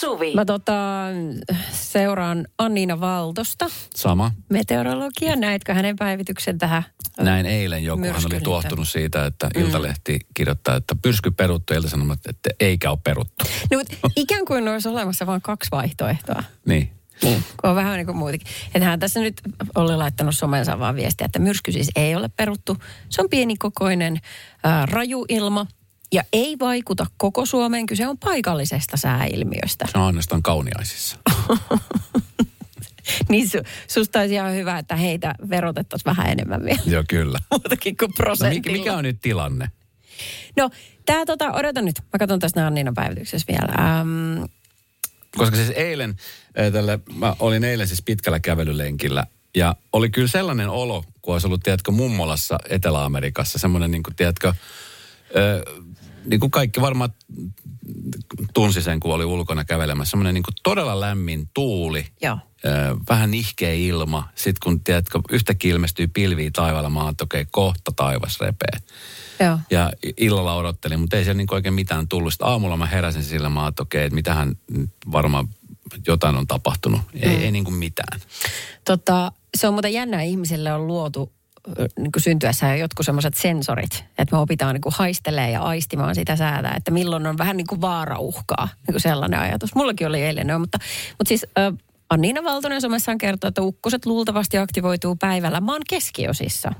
Suvi. 0.00 0.34
Mä 0.34 0.44
tota, 0.44 0.72
seuraan 1.72 2.46
Anniina 2.58 3.00
Valtosta, 3.00 3.66
Sama. 3.94 4.30
meteorologia. 4.48 5.36
Näetkö 5.36 5.74
hänen 5.74 5.96
päivityksen 5.96 6.58
tähän? 6.58 6.84
Näin 7.20 7.46
eilen 7.46 7.84
joku 7.84 8.04
hän 8.04 8.26
oli 8.32 8.40
tuohtunut 8.40 8.88
siitä, 8.88 9.26
että 9.26 9.48
Iltalehti 9.56 10.18
kirjoittaa, 10.34 10.76
että 10.76 10.94
pyrsky 11.02 11.30
peruttu, 11.30 11.74
Ilta-Sanomat, 11.74 12.18
että 12.28 12.50
eikä 12.60 12.90
ole 12.90 12.98
peruttu. 13.04 13.44
No, 13.70 13.78
mutta 13.78 13.96
ikään 14.16 14.44
kuin 14.44 14.68
olisi 14.68 14.88
olemassa 14.88 15.26
vain 15.26 15.42
kaksi 15.42 15.70
vaihtoehtoa. 15.70 16.42
Niin. 16.66 16.90
Niin, 17.22 17.44
kun 17.60 17.70
on 17.70 17.76
vähän 17.76 17.96
niin 17.96 18.06
kuin 18.06 18.16
muutakin. 18.16 18.46
Että 18.74 18.88
hän 18.88 19.00
tässä 19.00 19.20
nyt 19.20 19.40
oli 19.74 19.96
laittanut 19.96 20.36
somensa 20.36 20.78
vaan 20.78 20.96
viestiä, 20.96 21.24
että 21.24 21.38
myrsky 21.38 21.72
siis 21.72 21.90
ei 21.96 22.14
ole 22.14 22.30
peruttu. 22.36 22.76
Se 23.08 23.22
on 23.22 23.30
pienikokoinen 23.30 24.20
ää, 24.64 24.86
raju 24.86 25.24
ilma 25.28 25.66
ja 26.12 26.22
ei 26.32 26.56
vaikuta 26.58 27.06
koko 27.16 27.46
Suomeen. 27.46 27.86
Kyse 27.86 28.08
on 28.08 28.18
paikallisesta 28.18 28.96
sääilmiöstä. 28.96 29.86
Se 29.92 29.98
on 29.98 30.04
ainoastaan 30.04 30.42
kauniaisissa. 30.42 31.16
Niin 33.28 33.48
su, 33.48 33.58
susta 33.88 34.20
olisi 34.20 34.34
ihan 34.34 34.54
hyvä, 34.54 34.78
että 34.78 34.96
heitä 34.96 35.34
verotettaisiin 35.50 36.04
vähän 36.16 36.30
enemmän 36.30 36.64
vielä. 36.64 36.80
Joo, 36.86 37.04
kyllä. 37.08 37.38
Muutakin 37.50 37.96
kuin 37.96 38.08
No, 38.08 38.14
prosentilla. 38.16 38.60
mikä, 38.62 38.70
mikä 38.70 38.96
on 38.96 39.04
nyt 39.04 39.18
tilanne? 39.22 39.70
No, 40.56 40.70
tää 41.06 41.24
tota, 41.26 41.52
odotan 41.52 41.84
nyt. 41.84 41.98
Mä 42.12 42.18
katson 42.18 42.38
tästä 42.38 42.66
Anniinan 42.66 42.94
päivityksessä 42.94 43.46
vielä. 43.52 43.98
Ähm, 44.00 44.42
Koska 45.36 45.56
siis 45.56 45.70
eilen, 45.70 46.16
äh, 46.60 46.72
tälle, 46.72 46.98
mä 47.14 47.36
olin 47.38 47.64
eilen 47.64 47.86
siis 47.88 48.02
pitkällä 48.02 48.40
kävelylenkillä 48.40 49.26
ja 49.56 49.76
oli 49.92 50.10
kyllä 50.10 50.28
sellainen 50.28 50.68
olo, 50.68 51.04
kun 51.22 51.34
olisi 51.34 51.46
ollut, 51.46 51.62
tiedätkö, 51.62 51.90
mummolassa 51.90 52.58
Etelä-Amerikassa, 52.68 53.58
semmoinen, 53.58 53.90
niin 53.90 54.02
kuin, 54.02 54.16
tiedätkö, 54.16 54.52
niin 56.24 56.40
kuin 56.40 56.50
kaikki 56.50 56.80
varmaan 56.80 57.10
tunsi 58.54 58.82
sen, 58.82 59.00
kun 59.00 59.14
oli 59.14 59.24
ulkona 59.24 59.64
kävelemässä, 59.64 60.10
semmoinen 60.10 60.34
niin 60.34 60.44
todella 60.62 61.00
lämmin 61.00 61.48
tuuli, 61.54 62.06
joo. 62.22 62.38
Ö, 62.64 62.96
vähän 63.08 63.30
nihkeä 63.30 63.72
ilma. 63.72 64.28
Sitten 64.34 64.60
kun, 64.64 64.80
tiedätkö, 64.84 65.20
yhtäkkiä 65.30 65.70
ilmestyy 65.70 66.08
pilviä 66.08 66.50
taivaalla, 66.52 66.90
mä 66.90 67.08
että 67.08 67.24
okei, 67.24 67.46
kohta 67.50 67.92
taivas 67.96 68.40
repee. 68.40 68.80
Joo. 69.40 69.58
Ja 69.70 69.92
illalla 70.16 70.54
odottelin, 70.56 71.00
mutta 71.00 71.16
ei 71.16 71.24
siellä 71.24 71.36
niin 71.36 71.54
oikein 71.54 71.74
mitään 71.74 72.08
tullut. 72.08 72.32
Sitten 72.32 72.48
aamulla 72.48 72.76
mä 72.76 72.86
heräsin 72.86 73.24
sillä, 73.24 73.48
mä 73.48 73.68
että 73.68 73.82
okei, 73.82 74.04
että 74.04 74.14
mitähän 74.14 74.56
varmaan 75.12 75.48
jotain 76.06 76.36
on 76.36 76.46
tapahtunut. 76.46 77.00
Ei, 77.14 77.36
Mm. 77.36 77.42
ei 77.42 77.52
niin 77.52 77.64
kuin 77.64 77.74
mitään. 77.74 78.20
Tota, 78.84 79.32
se 79.56 79.68
on 79.68 79.74
muuten 79.74 79.92
jännää, 79.92 80.22
ihmisille 80.22 80.72
on 80.72 80.86
luotu 80.86 81.32
niin 81.98 82.12
kuin 82.12 82.22
syntyessä 82.22 82.76
jotkut 82.76 83.06
semmoiset 83.06 83.34
sensorit, 83.34 84.04
että 84.18 84.36
me 84.36 84.38
opitaan 84.38 84.74
niin 84.74 84.80
kuin 84.80 84.94
haistelee 84.96 85.50
ja 85.50 85.62
aistimaan 85.62 86.14
sitä 86.14 86.36
säätä, 86.36 86.72
että 86.76 86.90
milloin 86.90 87.26
on 87.26 87.38
vähän 87.38 87.56
niin 87.56 87.66
kuin 87.66 87.80
vaarauhkaa, 87.80 88.68
niin 88.86 88.92
kuin 88.92 89.00
sellainen 89.00 89.40
ajatus. 89.40 89.74
Mullakin 89.74 90.06
oli 90.06 90.22
eilen 90.22 90.60
mutta, 90.60 90.78
mutta 91.18 91.28
siis 91.28 91.46
ö, 91.58 91.72
Anniina 92.10 92.44
Valtonen 92.44 92.80
somessaan 92.80 93.18
kertoo, 93.18 93.48
että 93.48 93.62
ukkoset 93.62 94.06
luultavasti 94.06 94.58
aktivoituu 94.58 95.16
päivällä 95.16 95.60
maan 95.60 95.82
keskiosissa. 95.88 96.72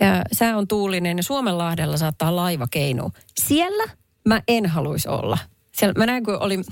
Ja 0.00 0.22
sää 0.32 0.56
on 0.56 0.68
tuulinen 0.68 1.16
ja 1.16 1.22
Suomenlahdella 1.22 1.96
saattaa 1.96 2.36
laiva 2.36 2.66
keinua. 2.70 3.10
Siellä 3.38 3.84
mä 4.24 4.42
en 4.48 4.66
haluaisi 4.66 5.08
olla. 5.08 5.38
Siellä, 5.72 5.94
mä 5.98 6.06
näin, 6.06 6.24
kun 6.24 6.42
oli 6.42 6.62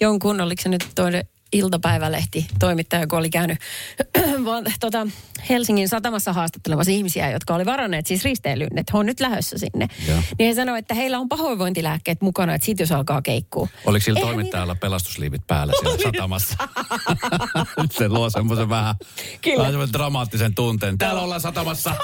jonkun, 0.00 0.40
oliko 0.40 0.62
se 0.62 0.68
nyt 0.68 0.88
toinen 0.94 1.28
iltapäivälehti 1.58 2.46
toimittaja, 2.58 3.06
kun 3.06 3.18
oli 3.18 3.30
käynyt 3.30 3.58
tota, 4.80 5.06
Helsingin 5.48 5.88
satamassa 5.88 6.32
haastattelemassa 6.32 6.92
ihmisiä, 6.92 7.30
jotka 7.30 7.54
oli 7.54 7.66
varanneet 7.66 8.06
siis 8.06 8.24
risteilyyn, 8.24 8.78
että 8.78 8.92
he 8.92 8.98
on 8.98 9.06
nyt 9.06 9.20
lähdössä 9.20 9.58
sinne. 9.58 9.88
Joo. 10.08 10.18
Niin 10.38 10.48
he 10.48 10.54
sanoi, 10.54 10.78
että 10.78 10.94
heillä 10.94 11.18
on 11.18 11.28
pahoinvointilääkkeet 11.28 12.20
mukana, 12.20 12.54
että 12.54 12.66
sit 12.66 12.80
jos 12.80 12.92
alkaa 12.92 13.22
keikkuu. 13.22 13.68
Oliko 13.86 14.04
sillä 14.04 14.18
Eihän 14.18 14.34
toimittajalla 14.34 14.74
pelastusliivit 14.74 15.46
päällä 15.46 15.72
siellä 15.80 15.98
satamassa? 16.02 16.56
Se 17.98 18.08
luo 18.08 18.30
semmoisen 18.30 18.68
vähän, 18.68 18.94
Kyllä. 19.42 19.58
vähän 19.58 19.72
semmoisen 19.72 19.92
dramaattisen 19.92 20.54
tunteen. 20.54 20.98
Täällä 20.98 21.22
ollaan 21.22 21.40
satamassa. 21.40 21.94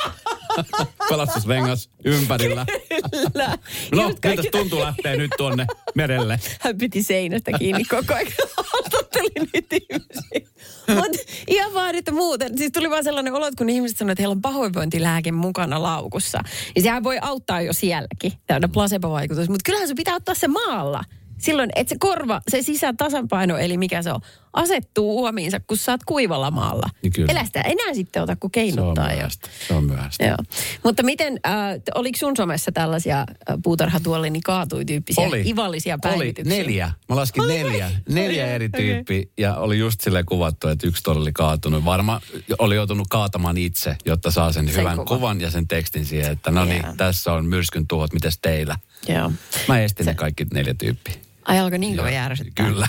Pelastusrengas 1.09 1.91
ympärillä. 2.05 2.67
Kyllä. 3.11 3.59
No, 3.93 4.13
miltä 4.25 4.43
tuntuu 4.53 4.81
lähteä 4.81 5.17
nyt 5.17 5.31
tuonne 5.37 5.67
merelle? 5.95 6.41
Hän 6.61 6.79
piti 6.79 7.03
seinästä 7.03 7.53
kiinni 7.59 7.85
koko 7.85 8.15
ajan. 8.15 8.33
Ihmisiä. 9.37 10.49
Mutta 10.95 11.19
ihan 11.49 11.75
vaan, 11.75 11.95
että 11.95 12.13
muuten. 12.13 12.59
Siis 12.59 12.73
tuli 12.73 12.91
vaan 12.91 13.05
sellainen 13.05 13.35
olo, 13.35 13.51
kun 13.59 13.71
ihmiset 13.71 13.99
sanoivat, 13.99 14.13
että 14.13 14.23
heillä 14.23 14.33
on 14.33 14.43
pahoinvointilääke 14.43 15.33
mukana 15.33 15.83
laukussa. 15.83 16.39
Ja 16.77 16.83
sehän 16.83 17.05
voi 17.05 17.19
auttaa 17.21 17.61
jo 17.61 17.73
sielläkin, 17.73 18.33
täydä 18.47 18.69
placebo-vaikutus. 18.69 19.49
Mutta 19.49 19.63
kyllähän 19.65 19.89
se 19.89 19.95
pitää 19.95 20.17
ottaa 20.17 20.35
se 20.35 20.49
maalla. 20.49 21.05
Silloin, 21.43 21.71
että 21.77 21.89
se 21.89 21.97
korva, 22.01 22.41
se 22.51 22.63
sisätasapaino, 22.63 23.57
eli 23.59 23.77
mikä 23.77 24.03
se 24.03 24.13
on, 24.13 24.21
asettuu 24.53 25.17
uomiinsa, 25.21 25.61
kun 25.61 25.77
sä 25.77 25.93
oot 25.93 26.01
kuivalla 26.07 26.51
maalla. 26.51 26.89
Niin 27.03 27.13
kyllä. 27.13 27.33
Elä 27.33 27.45
sitä 27.45 27.61
enää 27.61 27.95
sitten 27.95 28.23
ota, 28.23 28.37
kun 28.37 28.51
Se 28.55 28.61
on 28.61 28.65
keinuttaa 28.65 29.05
jo. 29.11 29.15
myöhäistä. 29.15 29.49
Se 29.69 29.75
on 29.75 29.85
myöhäistä. 29.85 30.25
Joo. 30.25 30.37
Mutta 30.85 31.03
miten, 31.03 31.41
äh, 31.47 31.53
oliko 31.95 32.19
sun 32.19 32.37
somessa 32.37 32.73
tällaisia 32.73 33.19
äh, 33.21 33.27
puutarhatuolini 33.65 34.41
kaatui 34.41 34.85
tyyppisiä 34.85 35.27
Oli. 35.27 35.43
ivallisia 35.47 35.95
Oli 35.95 36.01
päivityksiä? 36.19 36.59
neljä. 36.59 36.91
Mä 37.09 37.17
laskin 37.17 37.43
Oli 37.43 37.53
neljä. 37.63 37.85
vai? 37.85 38.15
Neljä 38.15 38.43
Okei, 38.45 38.55
eri 38.55 38.67
okei. 38.75 38.87
tyyppiä. 38.87 39.23
Ja 39.39 39.57
oli 39.57 39.79
just 39.79 40.01
silleen 40.01 40.27
kuvattu, 40.27 40.69
että 40.69 40.87
yksi 40.87 41.03
todella 41.03 41.23
oli 41.25 41.33
kaatunut. 41.33 41.85
Varmaan 41.85 42.21
oli 42.59 42.75
joutunut 42.75 43.07
kaatamaan 43.11 43.57
itse, 43.59 43.97
jotta 44.05 44.31
saa 44.31 44.53
sen, 44.53 44.67
Sen 44.69 44.77
hyvän 44.77 44.97
kuvan. 44.97 45.07
kuvan. 45.07 45.41
ja 45.41 45.51
sen 45.51 45.69
tekstin 45.69 46.05
siihen, 46.07 46.33
että 46.33 46.51
no 46.51 46.65
niin, 46.65 46.83
Joo. 46.85 46.95
tässä 46.97 47.33
on 47.33 47.47
myrskyn 47.47 47.87
tuhot, 47.87 48.13
mites 48.13 48.39
teillä? 48.43 48.77
Joo. 49.09 49.33
Mä 49.69 49.81
estin 49.81 50.07
ne 50.07 50.15
kaikki 50.15 50.47
neljä 50.53 50.75
tyyppiä. 50.75 51.15
Ai 51.45 51.59
alkoi 51.59 51.79
niin 51.79 51.97
kuin 51.97 52.15
järsyttää? 52.15 52.67
Kyllä. 52.67 52.89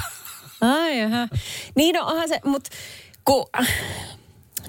Ai 0.61 0.99
jaha. 0.99 1.27
Niin 1.75 1.95
no 1.95 2.05
onhan 2.05 2.29
se, 2.29 2.39
mutta 2.45 2.69
kun, 3.25 3.45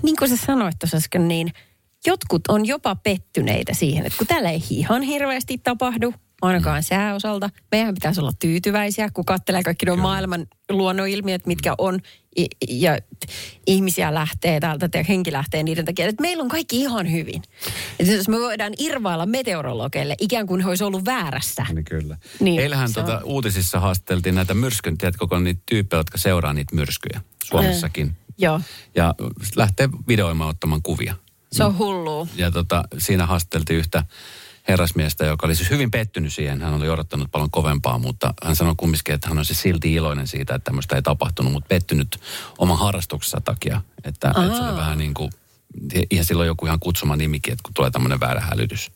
niin 0.02 0.16
kuin 0.16 0.28
sä 0.28 0.36
sanoit 0.36 0.78
tuossa 0.78 0.96
äsken, 0.96 1.28
niin 1.28 1.52
jotkut 2.06 2.42
on 2.48 2.66
jopa 2.66 2.94
pettyneitä 2.96 3.74
siihen, 3.74 4.06
että 4.06 4.18
kun 4.18 4.26
täällä 4.26 4.50
ei 4.50 4.62
ihan 4.70 5.02
hirveästi 5.02 5.58
tapahdu, 5.58 6.14
ainakaan 6.44 6.82
sääosalta. 6.82 7.50
Meidän 7.72 7.94
pitäisi 7.94 8.20
olla 8.20 8.32
tyytyväisiä, 8.38 9.08
kun 9.14 9.24
katselee 9.24 9.62
kaikki 9.62 9.86
nuo 9.86 9.96
maailman 9.96 10.46
luonnonilmiöt, 10.70 11.46
mitkä 11.46 11.74
on, 11.78 12.00
ja 12.68 12.98
ihmisiä 13.66 14.14
lähtee 14.14 14.60
täältä, 14.60 14.88
ja 14.94 15.04
henki 15.08 15.32
lähtee 15.32 15.62
niiden 15.62 15.84
takia, 15.84 16.06
että 16.08 16.22
meillä 16.22 16.42
on 16.42 16.48
kaikki 16.48 16.80
ihan 16.80 17.12
hyvin. 17.12 17.42
Että 17.98 18.12
jos 18.12 18.28
me 18.28 18.36
voidaan 18.38 18.72
irvailla 18.78 19.26
meteorologeille, 19.26 20.14
ikään 20.20 20.46
kuin 20.46 20.60
he 20.60 20.68
olisi 20.68 20.84
ollut 20.84 21.04
väärässä. 21.04 21.66
Niin 21.72 21.84
kyllä. 21.84 22.16
Niin, 22.40 22.60
Eilähän 22.60 22.92
tuota, 22.94 23.20
uutisissa 23.24 23.80
haasteltiin 23.80 24.34
näitä 24.34 24.54
myrskyn, 24.54 24.98
tiedätkö, 24.98 25.26
kun 25.26 25.36
on 25.36 25.44
niitä 25.44 25.62
tyyppejä, 25.66 25.98
jotka 25.98 26.18
seuraa 26.18 26.52
niitä 26.52 26.74
myrskyjä 26.74 27.20
Suomessakin. 27.44 28.16
Joo, 28.38 28.60
Ja 28.94 29.14
lähtee 29.56 29.88
videoimaan 30.08 30.50
ottamaan 30.50 30.82
kuvia. 30.82 31.14
se 31.52 31.64
on 31.64 31.78
hullua. 31.78 32.26
Ja 32.36 32.50
tota, 32.50 32.84
siinä 32.98 33.26
haasteltiin 33.26 33.78
yhtä 33.78 34.04
herrasmiestä, 34.68 35.24
joka 35.24 35.46
oli 35.46 35.54
siis 35.54 35.70
hyvin 35.70 35.90
pettynyt 35.90 36.34
siihen. 36.34 36.60
Hän 36.62 36.74
oli 36.74 36.88
odottanut 36.88 37.30
paljon 37.32 37.50
kovempaa, 37.50 37.98
mutta 37.98 38.34
hän 38.44 38.56
sanoi 38.56 38.74
kumminkin, 38.76 39.14
että 39.14 39.28
hän 39.28 39.38
on 39.38 39.44
siis 39.44 39.62
silti 39.62 39.94
iloinen 39.94 40.26
siitä, 40.28 40.54
että 40.54 40.64
tämmöistä 40.64 40.96
ei 40.96 41.02
tapahtunut, 41.02 41.52
mutta 41.52 41.68
pettynyt 41.68 42.20
oman 42.58 42.78
harrastuksensa 42.78 43.40
takia. 43.40 43.80
Että, 44.04 44.28
että 44.28 44.56
se 44.56 44.62
oli 44.62 44.76
vähän 44.76 44.98
niin 44.98 45.14
kuin, 45.14 45.30
ihan 46.10 46.24
silloin 46.24 46.46
joku 46.46 46.66
ihan 46.66 46.80
kutsuma 46.80 47.16
nimikin, 47.16 47.52
että 47.52 47.62
kun 47.62 47.74
tulee 47.74 47.90
tämmöinen 47.90 48.20
väärä 48.20 48.40
hälytys. 48.40 48.90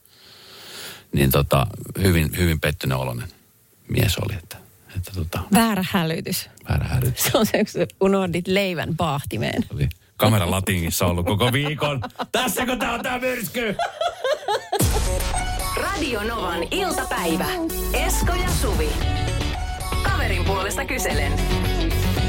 Niin 1.12 1.30
tota, 1.30 1.66
hyvin, 2.02 2.30
hyvin 2.36 2.60
pettynyt 2.60 2.98
oloinen 2.98 3.28
mies 3.88 4.16
oli, 4.18 4.34
että, 4.34 4.56
että 4.96 5.10
tota, 5.14 5.40
Väärä 5.54 5.84
hälytys. 5.90 6.50
väärä 6.68 6.84
hälytys. 6.88 7.24
Se 7.24 7.30
on 7.38 7.46
se, 7.46 7.64
kun 7.64 7.86
unohdit 8.00 8.48
leivän 8.48 8.96
paahtimeen. 8.96 9.64
Oli 9.74 9.88
kamera 10.16 10.50
latingissa 10.50 11.06
ollut 11.06 11.26
koko 11.26 11.52
viikon. 11.52 12.00
Tässäkö 12.32 12.76
tää 12.76 12.92
on 12.92 13.02
tää 13.02 13.18
myrsky? 13.18 13.76
Radio 16.08 16.34
Novan 16.34 16.62
iltapäivä. 16.70 17.46
Esko 18.06 18.32
ja 18.32 18.48
Suvi. 18.48 18.88
Kaverin 20.02 20.44
puolesta 20.44 20.84
kyselen. 20.84 21.32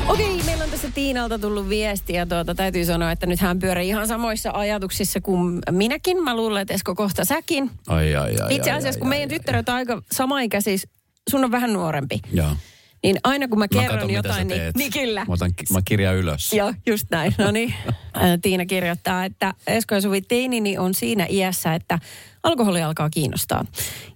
Okei, 0.07 0.43
meillä 0.45 0.63
on 0.63 0.69
tässä 0.69 0.91
Tiinalta 0.93 1.39
tullut 1.39 1.69
viesti 1.69 2.13
ja 2.13 2.25
tuota, 2.25 2.55
täytyy 2.55 2.85
sanoa, 2.85 3.11
että 3.11 3.25
nyt 3.25 3.39
hän 3.39 3.59
pyörii 3.59 3.87
ihan 3.87 4.07
samoissa 4.07 4.51
ajatuksissa 4.53 5.21
kuin 5.21 5.59
minäkin. 5.71 6.23
Mä 6.23 6.35
luulen, 6.35 6.61
että 6.61 6.73
Esko 6.73 6.95
kohta 6.95 7.25
säkin. 7.25 7.71
Ai, 7.87 8.15
ai, 8.15 8.35
ai. 8.39 8.55
Itse 8.55 8.71
ai, 8.71 8.77
asiassa, 8.77 8.97
ai, 8.97 9.01
kun 9.01 9.07
ai, 9.07 9.09
meidän 9.09 9.31
ai, 9.31 9.37
tyttäret 9.37 9.69
on 9.69 9.75
aika 9.75 10.01
samaikäisiä, 10.11 10.77
sun 11.29 11.43
on 11.43 11.51
vähän 11.51 11.73
nuorempi. 11.73 12.19
Joo. 12.33 12.51
Niin 13.03 13.17
aina 13.23 13.47
kun 13.47 13.59
mä 13.59 13.63
Mä 13.63 13.67
kerron 13.67 13.99
katon, 13.99 14.07
mitä 14.07 14.21
sä 14.21 14.27
jotain, 14.27 14.47
niin, 14.47 14.61
niin 14.77 14.91
kyllä. 14.91 15.25
Mä, 15.25 15.33
otan, 15.33 15.51
mä 15.73 15.79
kirjaan 15.85 16.15
ylös. 16.15 16.53
Joo, 16.53 16.73
just 16.85 17.07
näin. 17.11 17.35
No 17.37 17.51
niin. 17.51 17.73
Tiina 18.41 18.65
kirjoittaa, 18.65 19.25
että 19.25 19.53
Esko 19.67 19.95
ja 19.95 20.01
Suvi 20.01 20.21
teinini 20.21 20.77
on 20.77 20.93
siinä 20.93 21.25
iässä, 21.29 21.73
että 21.73 21.99
alkoholi 22.43 22.81
alkaa 22.81 23.09
kiinnostaa. 23.09 23.65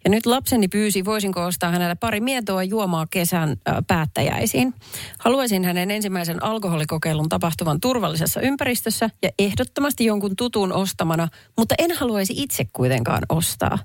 Ja 0.04 0.10
nyt 0.10 0.26
lapseni 0.26 0.68
pyysi, 0.68 1.06
voisinko 1.06 1.44
ostaa 1.44 1.72
hänelle 1.72 1.96
pari 1.96 2.20
mietoa 2.20 2.64
juomaa 2.64 3.08
kesän 3.10 3.58
päättäjäisiin. 3.88 4.74
Haluaisin 5.20 5.66
hänen 5.66 5.92
ensimmäisen 5.92 6.44
alkoholikokeilun 6.44 7.30
tapahtuvan 7.30 7.80
turvallisessa 7.82 8.42
ympäristössä 8.42 9.10
ja 9.22 9.30
ehdottomasti 9.40 10.06
jonkun 10.06 10.36
tutun 10.36 10.74
ostamana, 10.74 11.28
mutta 11.58 11.76
en 11.78 11.92
haluaisi 11.92 12.34
itse 12.38 12.66
kuitenkaan 12.74 13.22
ostaa. 13.30 13.80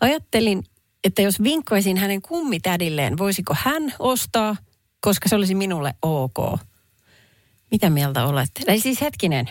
Ajattelin, 0.00 0.62
että 1.04 1.22
jos 1.22 1.42
vinkkaisin 1.42 1.96
hänen 1.96 2.22
kummitädilleen, 2.22 3.18
voisiko 3.18 3.54
hän 3.58 3.94
ostaa 3.98 4.56
koska 5.00 5.28
se 5.28 5.36
olisi 5.36 5.54
minulle 5.54 5.94
ok. 6.02 6.60
Mitä 7.70 7.90
mieltä 7.90 8.24
olette? 8.26 8.60
Eli 8.66 8.80
siis 8.80 9.00
hetkinen. 9.00 9.50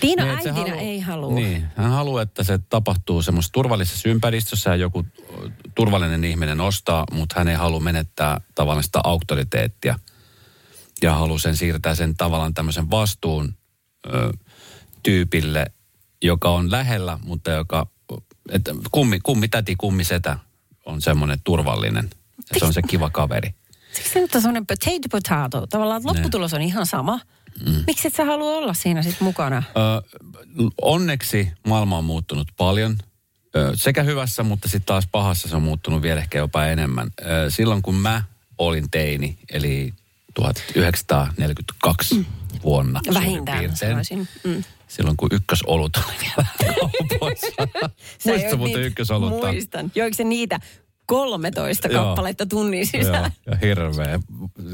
Tiina 0.00 0.24
Niin, 0.24 0.36
äitinä 0.36 0.54
halu- 0.54 0.78
ei 0.78 1.00
halua. 1.00 1.34
Niin, 1.34 1.66
hän 1.76 1.90
haluaa, 1.90 2.22
että 2.22 2.44
se 2.44 2.58
tapahtuu 2.68 3.22
semmoisessa 3.22 3.52
turvallisessa 3.52 4.08
ympäristössä 4.08 4.70
ja 4.70 4.76
joku 4.76 5.06
turvallinen 5.74 6.24
ihminen 6.24 6.60
ostaa, 6.60 7.04
mutta 7.12 7.34
hän 7.38 7.48
ei 7.48 7.54
halua 7.54 7.80
menettää 7.80 8.40
tavallaan 8.54 8.84
sitä 8.84 9.00
auktoriteettia. 9.04 9.98
Ja 11.02 11.14
haluaa 11.14 11.38
sen 11.38 11.56
siirtää 11.56 11.94
sen 11.94 12.16
tavallaan 12.16 12.54
tämmöisen 12.54 12.90
vastuun 12.90 13.54
ö, 14.06 14.32
tyypille, 15.02 15.66
joka 16.22 16.50
on 16.50 16.70
lähellä, 16.70 17.18
mutta 17.24 17.50
joka, 17.50 17.86
että 18.52 18.74
kummi, 18.90 19.20
kummi 19.20 19.48
täti, 19.48 19.74
kummi 19.76 20.04
setä 20.04 20.38
on 20.86 21.02
semmoinen 21.02 21.38
turvallinen. 21.44 22.10
Ja 22.54 22.60
se 22.60 22.64
on 22.66 22.74
se 22.74 22.82
kiva 22.82 23.10
kaveri. 23.10 23.54
Siksi 23.92 24.12
se 24.12 24.20
nyt 24.20 24.34
on 24.34 24.40
semmoinen 24.40 24.66
potato 24.66 25.08
potato. 25.10 25.66
Tavallaan 25.66 26.02
lopputulos 26.04 26.54
on 26.54 26.62
ihan 26.62 26.86
sama. 26.86 27.20
Mm. 27.66 27.84
Miksi 27.86 28.08
et 28.08 28.14
sä 28.14 28.24
halua 28.24 28.50
olla 28.50 28.74
siinä 28.74 29.02
sitten 29.02 29.24
mukana? 29.24 29.62
Ö, 29.76 30.02
onneksi 30.82 31.52
maailma 31.66 31.98
on 31.98 32.04
muuttunut 32.04 32.48
paljon. 32.56 32.96
Ö, 33.56 33.72
sekä 33.74 34.02
hyvässä, 34.02 34.42
mutta 34.42 34.68
sitten 34.68 34.86
taas 34.86 35.08
pahassa 35.12 35.48
se 35.48 35.56
on 35.56 35.62
muuttunut 35.62 36.02
vielä 36.02 36.20
ehkä 36.20 36.38
jopa 36.38 36.66
enemmän. 36.66 37.10
Ö, 37.20 37.50
silloin 37.50 37.82
kun 37.82 37.94
mä 37.94 38.24
olin 38.58 38.90
teini, 38.90 39.38
eli 39.52 39.94
1942 40.34 42.14
mm. 42.14 42.24
vuonna. 42.62 43.00
Vähintään 43.14 43.58
piirtein, 43.58 43.90
sanoisin. 43.90 44.28
Mm. 44.44 44.64
Silloin 44.88 45.16
kun 45.16 45.28
ykkösolut 45.32 45.96
oli 45.96 46.14
vielä 46.20 46.48
Sä 48.18 48.30
Muistatko 48.30 48.56
muuten 48.56 48.82
ykkösolutta? 48.82 49.46
Muistan. 49.46 49.92
Joiko 49.94 50.14
se 50.14 50.24
niitä 50.24 50.60
13 51.06 51.88
Joo. 51.88 52.04
kappaletta 52.04 52.46
tunnin 52.46 52.88
Joo, 52.94 53.02
sisään? 53.04 53.32
ja 53.46 53.56
hirveä. 53.56 54.20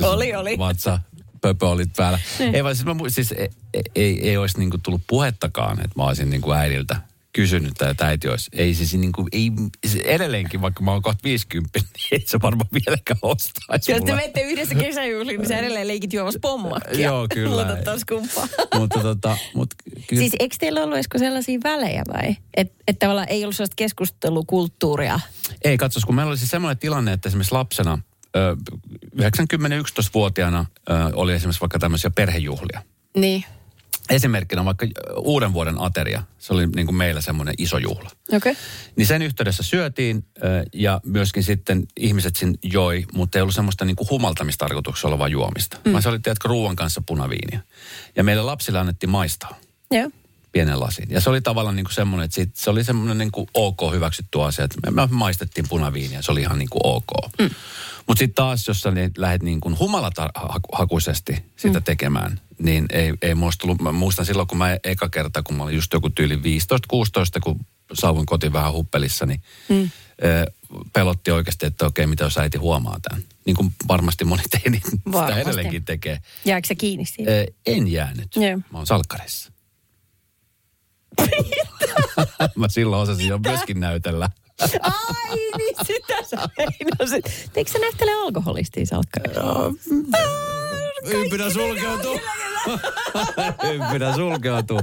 Oli, 0.03 0.35
oli. 0.35 0.59
Vatsa, 0.59 1.01
pöpö 1.41 1.69
oli 1.69 1.85
päällä. 1.97 2.19
Ei 2.53 2.65
vaan 2.65 2.77
siis, 2.77 2.87
mä, 2.87 2.95
siis 3.09 3.33
ei, 3.33 3.49
ei, 3.95 4.29
ei 4.29 4.37
olisi 4.37 4.59
niinku 4.59 4.79
tullut 4.83 5.03
puhettakaan, 5.07 5.79
että 5.79 5.91
mä 5.97 6.05
olisin 6.05 6.31
niinku 6.31 6.53
äidiltä 6.53 6.97
kysynyt 7.32 7.82
että 7.82 8.06
äiti 8.06 8.29
olisi. 8.29 8.50
Ei 8.53 8.75
siis 8.75 8.94
niinku, 8.94 9.29
ei, 9.32 9.53
se 9.87 10.00
edelleenkin, 10.05 10.61
vaikka 10.61 10.82
mä 10.82 10.91
oon 10.91 11.03
kohta 11.03 11.21
50, 11.25 11.79
niin 11.79 11.88
ei 12.12 12.27
se 12.27 12.38
varmaan 12.43 12.69
vieläkään 12.73 13.19
ostaisi 13.23 13.93
Jos 13.93 14.05
te 14.05 14.15
menette 14.15 14.41
yhdessä 14.41 14.75
kesäjuhliin, 14.75 15.41
niin 15.41 15.49
sä 15.49 15.59
edelleen 15.59 15.88
leikit 15.88 16.12
juomassa 16.12 16.41
pommakkia. 16.43 17.06
Joo, 17.06 17.27
kyllä. 17.35 17.65
Muuta 17.65 17.82
taas 17.85 18.05
kumppaa. 18.05 18.49
Mutta 18.79 19.00
tota, 19.00 19.38
mut, 19.55 19.75
kyllä, 20.06 20.21
Siis 20.21 20.32
eikö 20.38 20.56
teillä 20.59 20.82
ollut 20.82 20.99
Esko 20.99 21.19
sellaisia 21.19 21.61
välejä 21.65 22.03
vai? 22.12 22.37
Että 22.56 22.75
et 22.88 22.99
tavallaan 22.99 23.29
ei 23.29 23.44
ollut 23.44 23.56
sellaista 23.56 23.76
keskustelukulttuuria. 23.76 25.21
Ei, 25.65 25.79
katsos, 25.79 26.05
kun 26.05 26.15
meillä 26.15 26.31
oli 26.31 26.38
siis 26.38 26.50
semmoinen 26.50 26.79
tilanne, 26.79 27.12
että 27.12 27.29
esimerkiksi 27.29 27.55
lapsena, 27.55 27.99
ö, 28.37 28.56
90-11-vuotiaana 29.23 30.67
ö, 30.91 30.93
oli 31.12 31.33
esimerkiksi 31.33 31.61
vaikka 31.61 31.79
tämmöisiä 31.79 32.11
perhejuhlia. 32.11 32.83
Niin. 33.17 33.44
Esimerkkinä 34.11 34.65
vaikka 34.65 34.87
uuden 35.17 35.53
vuoden 35.53 35.81
ateria. 35.81 36.23
Se 36.39 36.53
oli 36.53 36.67
niin 36.67 36.87
kuin 36.87 36.97
meillä 36.97 37.21
semmoinen 37.21 37.55
iso 37.59 37.79
juhla. 37.79 38.11
Okay. 38.33 38.55
Niin 38.97 39.07
sen 39.07 39.23
yhteydessä 39.23 39.62
syötiin 39.62 40.25
ja 40.73 41.01
myöskin 41.05 41.43
sitten 41.43 41.83
ihmiset 41.97 42.37
sin 42.37 42.59
joi, 42.62 43.05
mutta 43.12 43.39
ei 43.39 43.43
ollut 43.43 43.55
semmoista 43.55 43.85
niin 43.85 43.97
kuin 43.97 44.11
humaltamistarkoituksella 44.11 45.15
olevaa 45.15 45.29
juomista. 45.29 45.77
Mm. 45.85 45.93
Vaan 45.93 46.03
se 46.03 46.09
oli, 46.09 46.19
tiedätkö, 46.19 46.49
ruoan 46.49 46.77
kanssa 46.77 47.03
punaviiniä. 47.07 47.61
Ja 48.17 48.25
meille 48.25 48.43
lapsille 48.43 48.79
annettiin 48.79 49.11
maistaa 49.11 49.61
Joo. 49.91 50.11
Pienen 50.52 50.81
lasin. 50.81 51.11
Ja 51.11 51.20
se 51.20 51.31
oli 51.31 51.41
tavallaan 51.41 51.76
niin 51.76 51.85
kuin 51.85 51.94
semmoinen, 51.94 52.25
että 52.25 52.35
sit, 52.35 52.56
se 52.56 52.70
oli 52.70 52.85
semmoinen 52.85 53.19
niin 53.19 53.32
kuin 53.32 53.47
ok 53.55 53.81
hyväksytty 53.93 54.43
asia, 54.43 54.64
että 54.64 54.91
me, 54.91 55.08
maistettiin 55.11 55.69
punaviiniä, 55.69 56.23
se 56.23 56.32
oli 56.32 56.41
ihan 56.41 56.58
niin 56.58 56.70
kuin 56.70 56.81
ok. 56.85 57.11
Mm. 57.38 57.50
Mutta 58.06 58.19
sitten 58.19 58.35
taas, 58.35 58.69
jos 58.69 58.81
sä 58.81 58.93
lähdet 59.17 59.43
niin 59.43 59.61
kuin 59.61 59.79
humalahakuisesti 59.79 61.44
sitä 61.56 61.79
mm. 61.79 61.85
tekemään, 61.85 62.41
niin 62.58 62.87
ei, 62.93 63.12
ei 63.23 63.35
muista 63.35 63.61
tullut, 63.61 63.82
mä 63.82 63.93
muistan 63.93 64.26
silloin, 64.26 64.49
kun 64.49 64.58
mä 64.58 64.76
eka 64.85 65.08
kerta, 65.08 65.43
kun 65.43 65.56
mä 65.56 65.62
olin 65.62 65.75
just 65.75 65.93
joku 65.93 66.11
tyyli 66.11 66.37
15-16, 66.37 66.41
kun 67.43 67.61
saavuin 67.93 68.26
kotiin 68.26 68.52
vähän 68.52 68.73
huppelissa, 68.73 69.26
niin 69.26 69.43
mm. 69.69 69.91
pelotti 70.93 71.31
oikeasti, 71.31 71.67
että 71.67 71.87
okei, 71.87 72.06
mitä 72.06 72.25
jos 72.25 72.38
äiti 72.38 72.58
huomaa 72.58 72.99
tämän. 73.02 73.23
Niin 73.44 73.56
kuin 73.56 73.73
varmasti 73.88 74.25
moni 74.25 74.43
teini 74.50 74.81
sitä 74.85 74.97
Varmasti. 75.12 75.41
edelleenkin 75.41 75.85
tekee. 75.85 76.19
Jääkö 76.44 76.69
se 76.69 76.75
kiinni 76.75 77.05
siitä? 77.05 77.31
Ö, 77.31 77.47
en 77.67 77.88
jäänyt. 77.88 78.37
Joo. 78.37 78.56
Mä 78.56 78.79
oon 78.79 78.87
salkkarissa. 78.87 79.52
Mä 82.57 82.69
silloin 82.69 83.03
osasin 83.03 83.29
jo 83.29 83.39
myöskin 83.39 83.81
näytellä. 83.81 84.31
Ai 84.83 85.37
niin, 85.57 85.77
sitä 85.87 86.23
sä 86.23 86.49
meinasit. 86.59 87.51
Eikö 87.57 87.71
sä 87.71 87.79
näyttele 87.79 88.12
alkoholistia 88.12 88.87
salkkarissa? 88.87 89.43
Ympyrä 91.15 91.51
sulkeutuu. 91.51 92.21
Ympyrä 93.73 94.15
sulkeutuu. 94.15 94.81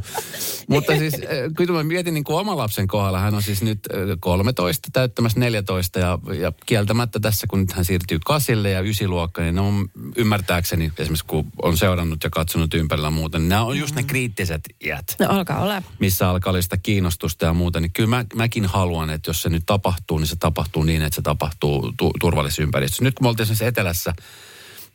Mutta 0.75 0.97
siis, 0.97 1.13
äh, 1.13 1.19
kyllä 1.57 1.73
mä 1.73 1.83
mietin 1.83 2.13
niin 2.13 2.23
kuin 2.23 2.37
oman 2.37 2.57
lapsen 2.57 2.87
kohdalla, 2.87 3.19
hän 3.19 3.35
on 3.35 3.43
siis 3.43 3.61
nyt 3.61 3.79
äh, 3.93 4.17
13, 4.19 4.89
täyttämässä 4.93 5.39
14 5.39 5.99
ja, 5.99 6.19
ja 6.39 6.51
kieltämättä 6.65 7.19
tässä, 7.19 7.47
kun 7.47 7.59
nyt 7.59 7.71
hän 7.71 7.85
siirtyy 7.85 8.19
kasille 8.25 8.69
ja 8.69 8.81
ysiluokkaan, 8.81 9.45
niin 9.45 9.55
ne 9.55 9.61
on 9.61 9.89
ymmärtääkseni, 10.15 10.91
esimerkiksi 10.97 11.25
kun 11.27 11.45
on 11.61 11.77
seurannut 11.77 12.23
ja 12.23 12.29
katsonut 12.29 12.73
ympärillä 12.73 13.09
muuta, 13.09 13.39
niin 13.39 13.49
nämä 13.49 13.63
on 13.63 13.77
just 13.77 13.95
ne 13.95 14.03
kriittiset 14.03 14.61
iät 14.85 15.05
No 15.19 15.25
alkaa 15.29 15.59
olla. 15.59 15.81
missä 15.99 16.29
alkaa 16.29 16.51
olla 16.51 16.61
sitä 16.61 16.77
kiinnostusta 16.77 17.45
ja 17.45 17.53
muuta, 17.53 17.79
niin 17.79 17.93
kyllä 17.93 18.09
mä, 18.09 18.25
mäkin 18.35 18.65
haluan, 18.65 19.09
että 19.09 19.29
jos 19.29 19.41
se 19.41 19.49
nyt 19.49 19.63
tapahtuu, 19.65 20.17
niin 20.17 20.27
se 20.27 20.35
tapahtuu 20.35 20.83
niin, 20.83 21.01
että 21.01 21.15
se 21.15 21.21
tapahtuu 21.21 21.93
tu, 21.97 22.11
turvallisessa 22.19 22.63
ympäristössä. 22.63 23.03
Nyt 23.03 23.15
kun 23.15 23.25
me 23.25 23.29
oltiin 23.29 23.43
esimerkiksi 23.43 23.65
etelässä 23.65 24.13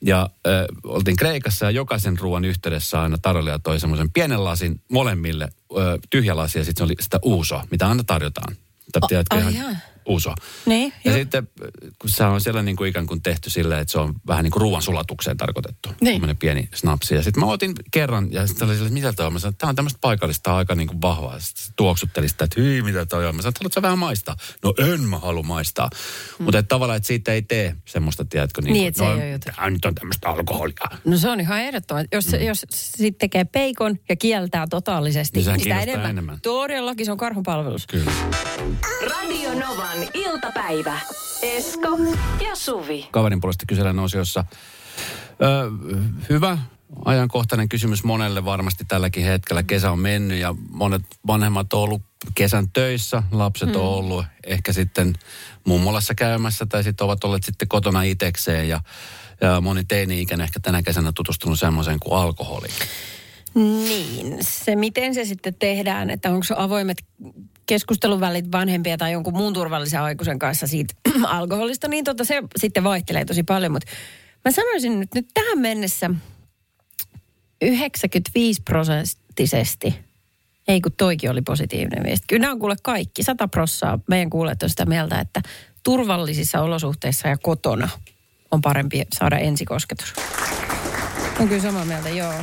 ja 0.05 0.31
ö, 0.47 0.67
oltiin 0.85 1.17
Kreikassa 1.17 1.65
ja 1.65 1.71
jokaisen 1.71 2.19
ruoan 2.19 2.45
yhteydessä 2.45 3.03
aina 3.03 3.17
tarjoilija 3.23 3.59
toi 3.59 3.81
semmoisen 3.81 4.13
pienen 4.13 4.45
lasin 4.45 4.81
molemmille, 4.93 5.49
ö, 5.77 5.99
tyhjä 6.11 6.37
lasi 6.37 6.59
ja 6.59 6.65
sitten 6.65 6.81
se 6.81 6.85
oli 6.85 6.95
sitä 7.01 7.19
uusoa, 7.23 7.67
mitä 7.71 7.89
aina 7.89 8.05
tarjotaan. 8.05 8.57
Tai 8.93 9.03
tiedätkö 9.09 9.37
ai 9.37 9.41
ihan 9.41 9.55
jaa. 9.55 9.81
Uusoa. 10.07 10.35
Niin, 10.67 10.93
Ja 11.05 11.11
joo. 11.11 11.19
sitten, 11.19 11.49
kun 11.99 12.11
se 12.11 12.25
on 12.25 12.41
siellä 12.41 12.63
niin 12.63 12.77
kuin 12.77 12.91
ikään 12.91 13.07
kuin 13.07 13.23
tehty 13.23 13.51
silleen, 13.51 13.81
että 13.81 13.93
se 13.93 13.99
on 13.99 14.15
vähän 14.27 14.45
niin 14.45 14.51
kuin 14.53 14.61
ruoan 14.61 14.83
sulatukseen 14.83 15.37
tarkoitettu. 15.37 15.89
Niin. 16.01 16.23
Pieni 16.39 16.69
snapsi. 16.75 17.15
Ja 17.15 17.23
sitten 17.23 17.41
mä 17.45 17.51
otin 17.51 17.75
kerran, 17.91 18.33
ja 18.33 18.47
sitten 18.47 18.69
oli 18.69 18.75
silleen, 18.75 18.97
että 18.97 19.07
mitä 19.07 19.13
toi 19.17 19.27
on? 19.27 19.33
Mä 19.33 19.39
sanoin, 19.39 19.53
että 19.53 19.59
tämä 19.61 19.69
on 19.69 19.77
tämmöistä 19.77 19.99
paikallista 20.01 20.57
aika 20.57 20.75
niin 20.75 20.89
kuin 20.89 21.01
vahvaa. 21.03 21.41
Sitten 21.41 21.65
tuoksutteli 21.77 22.29
sitä, 22.29 22.45
että 22.45 22.61
hyi, 22.61 22.83
mitä 22.83 23.07
toi 23.07 23.27
on? 23.27 23.37
Mä 23.37 23.43
sanoin, 23.43 23.53
että 23.53 23.61
haluatko 23.61 23.75
sä 23.75 23.83
vähän 23.83 23.99
maistaa? 23.99 24.37
No 24.65 24.75
en 24.79 25.01
mä 25.01 25.19
halua 25.19 25.43
maistaa. 25.43 25.91
Mm. 26.39 26.45
Mutta 26.45 26.63
tavallaan, 26.63 26.97
että 26.97 27.07
siitä 27.07 27.33
ei 27.33 27.43
tee 27.43 27.77
semmoista, 27.85 28.25
tiedätkö, 28.25 28.63
niin, 28.63 28.73
Niin, 28.73 28.83
kuin, 28.83 28.89
että 28.89 28.99
se 28.99 29.05
no, 29.05 29.11
ei 29.11 29.17
ole 29.17 29.31
jotenkin- 29.31 29.55
tämä 29.57 29.71
nyt 29.71 29.85
on 29.85 29.95
tämmöistä 29.95 30.29
alkoholia. 30.29 30.75
No 31.05 31.17
se 31.17 31.29
on 31.29 31.41
ihan 31.41 31.61
ehdottoman. 31.61 32.05
Jos, 32.13 32.27
mm. 32.33 32.41
jos 32.43 32.65
sit 32.71 33.19
tekee 33.19 33.45
peikon 33.45 33.97
ja 34.09 34.17
kieltää 34.17 34.67
totaalisesti, 34.71 35.39
Niin 35.39 35.45
sehän 35.45 35.61
sitä 35.61 35.81
enemmän. 35.81 36.11
enemmän. 36.11 36.39
Todellakin 36.43 37.07
se 37.07 37.13
on 37.13 37.19
karhunpalvelus. 37.19 37.87
Kyllä. 37.87 38.13
Radio 39.11 39.55
Novan 39.95 40.09
iltapäivä. 40.15 41.01
Esko 41.43 41.89
ja 42.45 42.57
Suvi. 42.57 43.09
kaverin 43.11 43.41
puolesta 43.41 43.65
kysellään 43.69 43.99
osiossa. 43.99 44.45
Ö, 45.43 45.71
hyvä 46.29 46.59
ajankohtainen 47.05 47.69
kysymys 47.69 48.05
monelle 48.05 48.45
varmasti 48.45 48.85
tälläkin 48.89 49.25
hetkellä. 49.25 49.63
Kesä 49.63 49.91
on 49.91 49.99
mennyt 49.99 50.39
ja 50.39 50.55
monet 50.71 51.03
vanhemmat 51.27 51.73
on 51.73 51.81
ollut 51.81 52.03
kesän 52.35 52.71
töissä. 52.71 53.23
Lapset 53.31 53.69
mm. 53.69 53.77
on 53.77 53.83
ollut 53.83 54.25
ehkä 54.47 54.73
sitten 54.73 55.15
mummolassa 55.65 56.15
käymässä 56.15 56.67
tai 56.67 56.85
sitten 56.85 57.05
ovat 57.05 57.25
olleet 57.25 57.45
sitten 57.45 57.69
kotona 57.69 58.03
itekseen. 58.03 58.69
Ja, 58.69 58.81
ja 59.41 59.61
moni 59.61 59.85
teini-ikäinen 59.85 60.45
ehkä 60.45 60.61
tänä 60.61 60.83
kesänä 60.83 61.13
tutustunut 61.15 61.59
semmoiseen 61.59 62.01
kuin 62.01 62.21
alkoholi. 62.21 62.69
Niin, 63.55 64.39
se 64.41 64.77
miten 64.77 65.15
se 65.15 65.25
sitten 65.25 65.55
tehdään, 65.55 66.11
että 66.11 66.31
onko 66.31 66.45
se 66.45 66.55
avoimet 66.57 67.05
keskusteluvälit 67.67 68.53
vanhempia 68.53 68.99
tai 68.99 69.13
jonkun 69.13 69.37
muun 69.37 69.53
turvallisen 69.53 70.01
aikuisen 70.01 70.39
kanssa 70.39 70.67
siitä 70.67 70.95
alkoholista, 71.27 71.89
niin 71.89 72.05
tota 72.05 72.25
se 72.25 72.43
sitten 72.57 72.85
vaihtelee 72.85 73.25
tosi 73.25 73.43
paljon. 73.43 73.73
Mutta 73.73 73.91
mä 74.45 74.51
sanoisin 74.51 75.01
nyt, 75.01 75.15
nyt 75.15 75.27
tähän 75.35 75.59
mennessä 75.59 76.11
95 77.63 78.63
prosenttisesti, 78.63 79.95
ei 80.69 80.81
kun 80.81 80.93
toikin 80.93 81.31
oli 81.31 81.43
positiivinen 81.43 82.05
viesti. 82.05 82.25
Kyllä 82.29 82.41
nämä 82.41 82.53
on 82.53 82.59
kuule 82.59 82.77
kaikki, 82.83 83.23
100 83.23 83.49
prossaa 83.49 83.99
meidän 84.09 84.31
kuulet 84.31 84.63
on 84.63 84.71
sitä 84.71 84.87
mieltä, 84.87 85.21
että 85.21 85.41
turvallisissa 85.83 86.61
olosuhteissa 86.61 87.29
ja 87.29 87.37
kotona 87.37 87.89
on 88.51 88.61
parempi 88.61 89.03
saada 89.15 89.39
ensikosketus. 89.39 90.15
On 91.41 91.49
kyllä 91.49 91.63
samaa 91.63 91.85
mieltä, 91.85 92.09
joo. 92.09 92.35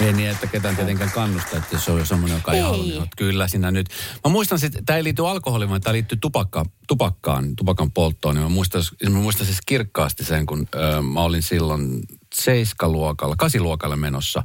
Ei 0.00 0.12
niin, 0.12 0.30
että 0.30 0.46
ketään 0.46 0.76
tietenkään 0.76 1.10
kannusta, 1.10 1.56
että 1.56 1.76
jos 1.76 1.88
on 1.88 1.98
jo 1.98 2.04
semmoinen, 2.04 2.36
joka 2.36 2.52
ei, 2.52 2.58
Ei. 2.58 2.64
halua, 2.64 2.84
niin 2.84 3.08
kyllä 3.16 3.48
sinä 3.48 3.70
nyt. 3.70 3.88
Mä 4.24 4.30
muistan, 4.30 4.58
että 4.64 4.82
tämä 4.86 4.96
ei 4.96 5.04
liity 5.04 5.28
alkoholiin, 5.28 5.70
vaan 5.70 5.80
tämä 5.80 5.92
liittyy 5.94 6.18
tupakka, 6.20 6.64
tupakkaan, 6.88 7.56
tupakan 7.56 7.90
polttoon. 7.92 8.34
Niin 8.34 8.42
mä, 8.42 8.48
muistan, 8.48 8.82
mä 9.10 9.18
muistan 9.18 9.46
siis 9.46 9.58
kirkkaasti 9.66 10.24
sen, 10.24 10.46
kun 10.46 10.68
ö, 10.74 11.02
mä 11.02 11.22
olin 11.22 11.42
silloin 11.42 12.02
seiskaluokalla, 12.34 13.34
kasiluokalle 13.38 13.96
menossa. 13.96 14.44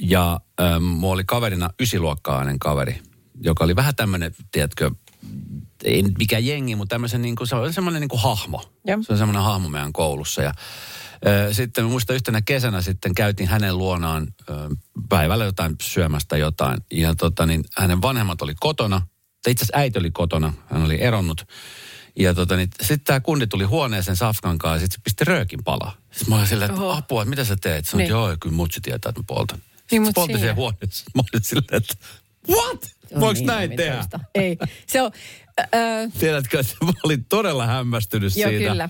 Ja 0.00 0.40
ö, 0.60 0.80
mulla 0.80 1.14
oli 1.14 1.24
kaverina 1.24 1.70
ysiluokkainen 1.80 2.58
kaveri, 2.58 3.02
joka 3.40 3.64
oli 3.64 3.76
vähän 3.76 3.94
tämmöinen, 3.94 4.34
tiedätkö, 4.52 4.90
ei 5.84 6.02
mikään 6.18 6.46
jengi, 6.46 6.76
mutta 6.76 6.94
tämmöisen 6.94 7.22
niin 7.22 7.36
kuin, 7.36 7.46
se 7.46 7.56
oli 7.56 7.72
semmoinen 7.72 8.00
niin 8.00 8.08
kuin 8.08 8.22
hahmo. 8.22 8.62
Joo. 8.86 9.02
Se 9.02 9.12
on 9.12 9.18
semmoinen 9.18 9.42
hahmo 9.42 9.68
meidän 9.68 9.92
koulussa. 9.92 10.42
Ja, 10.42 10.54
Sitten 11.52 11.84
muista 11.84 12.12
yhtenä 12.14 12.42
kesänä 12.42 12.82
sitten 12.82 13.14
käytiin 13.14 13.48
hänen 13.48 13.78
luonaan 13.78 14.26
päivällä 15.08 15.44
jotain 15.44 15.76
syömästä 15.82 16.36
jotain. 16.36 16.78
Ja 16.92 17.14
tota, 17.14 17.46
niin 17.46 17.64
hänen 17.78 18.02
vanhemmat 18.02 18.42
oli 18.42 18.54
kotona. 18.60 18.98
Tai 19.42 19.50
itse 19.52 19.64
asiassa 19.64 19.78
äiti 19.78 19.98
oli 19.98 20.10
kotona, 20.10 20.52
hän 20.66 20.82
oli 20.82 21.02
eronnut. 21.02 21.44
Ja 22.18 22.34
tota, 22.34 22.56
niin, 22.56 22.68
sitten 22.82 23.04
tämä 23.04 23.20
kundi 23.20 23.46
tuli 23.46 23.64
huoneeseen 23.64 24.16
Safkan 24.16 24.58
kanssa 24.58 24.74
ja 24.76 24.80
sitten 24.80 24.94
se 25.00 25.02
pisti 25.04 25.24
röökin 25.24 25.64
palaa. 25.64 25.94
Sitten 26.10 26.28
mä 26.28 26.36
olin 26.36 26.46
silleen, 26.46 26.70
että 26.70 26.82
Oho. 26.82 26.98
apua, 26.98 27.22
että 27.22 27.30
mitä 27.30 27.44
sä 27.44 27.56
teet? 27.56 27.86
Sanoin, 27.86 28.02
Niin. 28.04 28.10
joo, 28.10 28.36
kyllä 28.40 28.54
mutsi 28.56 28.80
tietää, 28.80 29.10
että 29.10 29.20
mä 29.20 29.24
poltan. 29.26 29.58
Niin, 29.90 30.06
Sitten 30.06 30.24
siinä- 30.26 30.38
siellä 30.38 30.54
huoneessa. 30.54 31.04
Mä 31.14 31.22
olin 31.32 31.44
silleen, 31.44 31.76
että 31.76 31.94
what? 32.50 32.90
Voiko 33.20 33.32
niin 33.32 33.46
näin 33.46 33.76
tehdä? 33.76 34.04
Ei. 34.34 34.56
Se 34.86 35.02
on, 35.02 35.10
öö, 35.74 36.08
Tiedätkö, 36.18 36.60
että 36.60 36.74
mä 36.84 36.92
olin 37.04 37.24
todella 37.24 37.66
hämmästynyt 37.66 38.36
Joo, 38.36 38.50
siitä. 38.50 38.70
kyllä. 38.70 38.88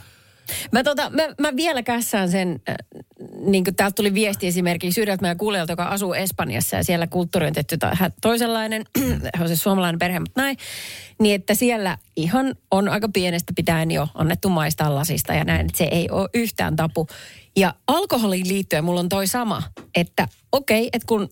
Mä, 0.73 0.83
tota, 0.83 1.11
mä, 1.11 1.23
mä 1.41 1.57
vielä 1.57 1.83
kässään 1.83 2.31
sen, 2.31 2.61
äh, 2.69 2.75
niin 3.39 3.65
kuin 3.65 3.75
täältä 3.75 3.95
tuli 3.95 4.15
viesti 4.15 4.47
esimerkiksi 4.47 5.01
yhdeltä 5.01 5.23
meidän 5.23 5.39
kuulijalta, 5.39 5.73
joka 5.73 5.85
asuu 5.85 6.15
Espanjassa 6.15 6.77
ja 6.77 6.85
siellä 6.85 7.07
kulttuuri 7.07 7.47
on 7.47 7.53
tehty 7.53 7.79
ta- 7.79 7.95
hä- 7.95 8.11
toisenlainen, 8.21 8.85
on 9.41 9.49
siis 9.49 9.63
suomalainen 9.63 9.99
perhe, 9.99 10.19
mutta 10.19 10.41
näin, 10.41 10.57
niin 11.21 11.35
että 11.35 11.55
siellä 11.55 11.99
ihan 12.17 12.55
on 12.71 12.89
aika 12.89 13.09
pienestä 13.09 13.53
pitäen 13.57 13.91
jo 13.91 14.09
annettu 14.15 14.49
maistaa 14.49 14.95
lasista 14.95 15.35
ja 15.35 15.45
näin, 15.45 15.67
että 15.67 15.79
se 15.79 15.89
ei 15.91 16.11
ole 16.11 16.29
yhtään 16.35 16.77
tapu. 16.77 17.07
Ja 17.57 17.75
alkoholiin 17.87 18.49
liittyen 18.49 18.85
mulla 18.85 19.01
on 19.01 19.09
toi 19.09 19.27
sama, 19.27 19.63
että 19.95 20.29
okei, 20.53 20.89
että 20.93 21.07
kun 21.07 21.29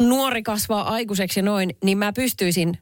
nuori 0.00 0.42
kasvaa 0.42 0.88
aikuiseksi 0.88 1.42
noin, 1.42 1.76
niin 1.84 1.98
mä 1.98 2.12
pystyisin 2.12 2.78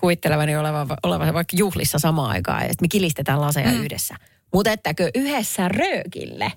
kuvittelevani 0.00 0.56
olevan, 0.56 0.86
olevan 1.02 1.34
vaikka 1.34 1.56
juhlissa 1.56 1.98
samaan 1.98 2.30
aikaan, 2.30 2.62
että 2.62 2.76
me 2.80 2.88
kilistetään 2.88 3.40
laseja 3.40 3.70
mm. 3.70 3.80
yhdessä. 3.80 4.14
Mutta 4.54 4.70
ettäkö 4.70 5.10
yhdessä 5.14 5.68
röökille, 5.68 6.52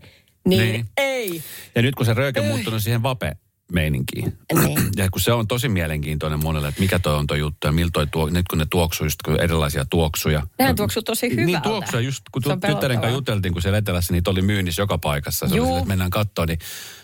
niin, 0.45 0.59
Niin. 0.61 0.71
niin. 0.73 0.85
ei. 0.97 1.43
Ja 1.75 1.81
nyt 1.81 1.95
kun 1.95 2.05
se 2.05 2.13
rööke 2.13 2.39
on 2.39 2.45
muuttunut 2.45 2.83
siihen 2.83 3.03
vape-meininkiin. 3.03 4.37
Niin. 4.65 4.79
Ja 4.95 5.09
kun 5.11 5.21
se 5.21 5.33
on 5.33 5.47
tosi 5.47 5.69
mielenkiintoinen 5.69 6.39
monelle, 6.43 6.67
että 6.67 6.81
mikä 6.81 6.99
toi 6.99 7.15
on 7.15 7.27
toi 7.27 7.39
juttu 7.39 7.67
ja 7.67 7.71
miltä 7.71 7.91
toi 7.93 8.07
tuo, 8.07 8.29
nyt 8.29 8.45
kun 8.49 8.57
ne 8.59 8.65
tuoksuu 8.69 9.05
just 9.05 9.19
erilaisia 9.39 9.85
tuoksuja. 9.89 10.47
Nehän 10.59 10.75
tuoksuu 10.75 11.03
tosi 11.03 11.27
Niin 11.29 11.39
hyvältä. 11.47 11.59
tuoksuu, 11.69 11.99
just 11.99 12.23
kun 12.31 12.41
on 12.51 12.61
tyttären 12.61 12.97
kanssa 12.99 13.15
juteltiin, 13.15 13.53
kun 13.53 13.61
siellä 13.61 13.77
etelässä 13.77 14.13
niitä 14.13 14.29
oli 14.29 14.41
myynnissä 14.41 14.81
joka 14.81 14.97
paikassa. 14.97 15.47
Se 15.47 15.53
oli 15.53 15.61
sille, 15.65 15.77
että 15.77 15.87
mennään 15.87 16.09
katsomaan, 16.11 16.47
niin 16.47 16.59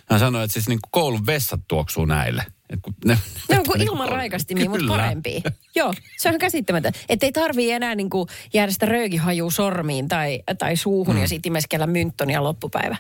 hän 0.10 0.20
sanoi, 0.20 0.44
että 0.44 0.54
siis 0.54 0.68
niin 0.70 0.80
koulun 0.92 1.26
vessat 1.26 1.62
tuoksuu 1.68 2.06
näille. 2.06 2.46
Et 2.70 2.80
kun 2.82 2.94
ne, 3.06 3.18
Ne 3.50 3.60
on 3.60 3.66
kuin 3.66 3.80
niin 3.80 3.90
ilman 3.90 4.10
raikastimia, 4.10 4.70
mutta 4.70 4.80
Kyllä. 4.80 4.96
parempia. 4.96 5.42
Joo, 5.76 5.94
se 6.18 6.30
on 6.30 6.40
käsittämätöntä. 6.40 7.00
Että 7.10 7.26
ei 7.26 7.32
tarvii 7.32 7.72
enää 7.72 7.96
niin 7.96 8.10
kuin 8.10 8.28
jäädä 8.54 8.72
sitä 8.72 8.86
röökihajua 8.86 9.52
sormiin 9.52 10.08
tai, 10.08 10.44
tai 10.58 10.76
suuhun 10.76 11.16
mm. 11.16 11.22
ja 11.22 11.28
sitten 11.28 11.50
imeskellä 11.50 11.88
mynttonia 11.88 12.44
loppupäivä. 12.44 12.98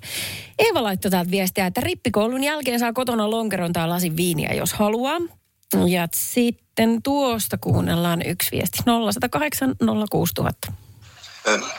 Eeva 0.60 0.84
laittoi 0.84 1.12
täältä 1.12 1.32
viestiä, 1.32 1.66
että 1.66 1.82
rippikoulun 1.82 2.44
jälkeen 2.44 2.80
saa 2.80 2.94
kotona 2.94 3.30
lonkeron 3.30 3.74
tai 3.74 3.88
lasin 3.88 4.18
viiniä, 4.18 4.54
jos 4.54 4.74
haluaa. 4.74 5.18
Ja 5.88 6.08
sitten 6.14 7.02
tuosta 7.04 7.58
kuunnellaan 7.58 8.22
yksi 8.26 8.52
viesti. 8.52 8.80
0108 8.86 9.76
06000. 10.12 10.83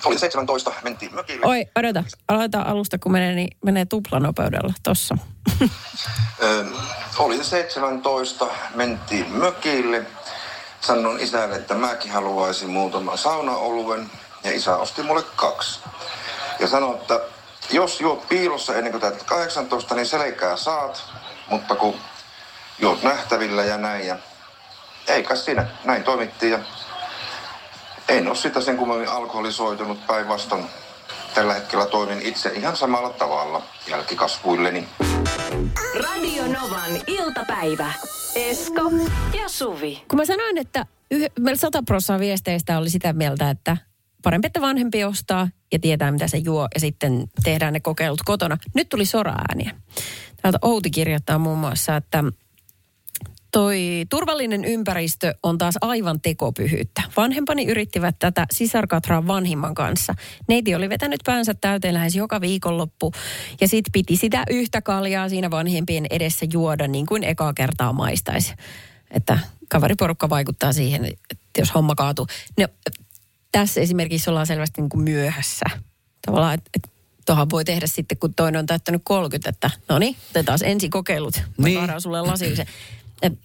Oli 0.04 0.18
17, 0.18 0.72
mentiin 0.82 1.14
mökille. 1.14 1.46
Oi, 1.46 1.66
odota. 1.76 2.04
Aloitetaan 2.28 2.66
alusta, 2.66 2.98
kun 2.98 3.12
menee, 3.12 3.34
niin 3.34 3.56
menee 3.64 3.84
tuplanopeudella. 3.84 4.72
Tossa. 4.82 5.16
Oli 7.18 7.44
17, 7.44 8.46
mentiin 8.74 9.32
mökille. 9.32 10.06
Sanoin 10.80 11.20
isälle, 11.20 11.56
että 11.56 11.74
mäkin 11.74 12.12
haluaisin 12.12 12.70
muutaman 12.70 13.18
saunaoluen. 13.18 14.10
Ja 14.44 14.52
isä 14.52 14.76
osti 14.76 15.02
mulle 15.02 15.22
kaksi. 15.36 15.80
Ja 16.58 16.68
sanoi, 16.68 16.94
että 16.94 17.20
jos 17.70 18.00
juot 18.00 18.28
piilossa 18.28 18.74
ennen 18.74 18.92
kuin 18.92 19.00
täytät 19.00 19.22
18, 19.22 19.94
niin 19.94 20.06
selkää 20.06 20.56
saat. 20.56 21.04
Mutta 21.50 21.74
kun 21.74 21.94
juot 22.78 23.02
nähtävillä 23.02 23.64
ja 23.64 23.78
näin. 23.78 24.06
Ja 24.06 24.16
ei 25.08 25.22
kai 25.22 25.36
siinä. 25.36 25.66
Näin 25.84 26.02
toimittiin 26.02 26.52
ja 26.52 26.58
en 28.08 28.28
ole 28.28 28.36
sitä 28.36 28.60
sen 28.60 28.76
kummemmin 28.76 29.08
alkoholisoitunut 29.08 30.06
päinvastoin. 30.06 30.64
Tällä 31.34 31.54
hetkellä 31.54 31.86
toimin 31.86 32.22
itse 32.22 32.48
ihan 32.48 32.76
samalla 32.76 33.10
tavalla 33.10 33.62
jälkikasvuilleni. 33.90 34.88
Radio 36.02 36.42
Novan 36.42 37.00
iltapäivä. 37.06 37.92
Esko 38.34 38.90
ja 39.42 39.48
Suvi. 39.48 40.02
Kun 40.08 40.18
mä 40.18 40.24
sanoin, 40.24 40.58
että 40.58 40.86
yh, 41.10 41.30
meillä 41.40 41.58
100 41.58 41.82
prosenttia 41.82 42.26
viesteistä 42.28 42.78
oli 42.78 42.90
sitä 42.90 43.12
mieltä, 43.12 43.50
että 43.50 43.76
parempi, 44.22 44.46
että 44.46 44.60
vanhempi 44.60 45.04
ostaa 45.04 45.48
ja 45.72 45.78
tietää, 45.78 46.12
mitä 46.12 46.28
se 46.28 46.38
juo 46.38 46.68
ja 46.74 46.80
sitten 46.80 47.26
tehdään 47.44 47.72
ne 47.72 47.80
kokeilut 47.80 48.22
kotona. 48.24 48.58
Nyt 48.74 48.88
tuli 48.88 49.06
sora-ääniä. 49.06 49.70
Täältä 50.42 50.58
Outi 50.62 50.90
kirjoittaa 50.90 51.38
muun 51.38 51.58
muassa, 51.58 51.96
että 51.96 52.24
toi 53.54 54.06
turvallinen 54.10 54.64
ympäristö 54.64 55.34
on 55.42 55.58
taas 55.58 55.74
aivan 55.80 56.20
tekopyhyyttä. 56.20 57.02
Vanhempani 57.16 57.64
yrittivät 57.64 58.16
tätä 58.18 58.46
sisarkatraa 58.50 59.26
vanhimman 59.26 59.74
kanssa. 59.74 60.14
Neiti 60.48 60.74
oli 60.74 60.88
vetänyt 60.88 61.20
päänsä 61.24 61.54
täyteen 61.54 61.94
lähes 61.94 62.16
joka 62.16 62.40
viikonloppu 62.40 63.12
ja 63.60 63.68
sit 63.68 63.84
piti 63.92 64.16
sitä 64.16 64.44
yhtä 64.50 64.82
kaljaa 64.82 65.28
siinä 65.28 65.50
vanhempien 65.50 66.06
edessä 66.10 66.46
juoda 66.52 66.88
niin 66.88 67.06
kuin 67.06 67.24
ekaa 67.24 67.52
kertaa 67.52 67.92
maistaisi. 67.92 68.54
Että 69.10 69.38
kaveriporukka 69.68 70.28
vaikuttaa 70.28 70.72
siihen, 70.72 71.04
että 71.04 71.36
jos 71.58 71.74
homma 71.74 71.94
kaatuu. 71.94 72.26
No, 72.58 72.68
tässä 73.52 73.80
esimerkiksi 73.80 74.30
ollaan 74.30 74.46
selvästi 74.46 74.80
niin 74.80 74.90
kuin 74.90 75.04
myöhässä. 75.04 75.64
Tavallaan, 76.26 76.54
että, 76.54 76.70
että 76.76 76.88
tuohan 77.26 77.50
voi 77.50 77.64
tehdä 77.64 77.86
sitten, 77.86 78.18
kun 78.18 78.34
toinen 78.34 78.58
on 78.58 78.66
täyttänyt 78.66 79.02
30, 79.04 79.48
että 79.48 79.70
no 79.88 79.98
niin, 79.98 80.16
otetaan 80.30 80.58
ensi 80.62 80.88
kokeilut. 80.88 81.42
Mä 81.58 81.66
niin. 81.66 82.00
sulle 82.00 82.20
lasillisen. 82.20 82.66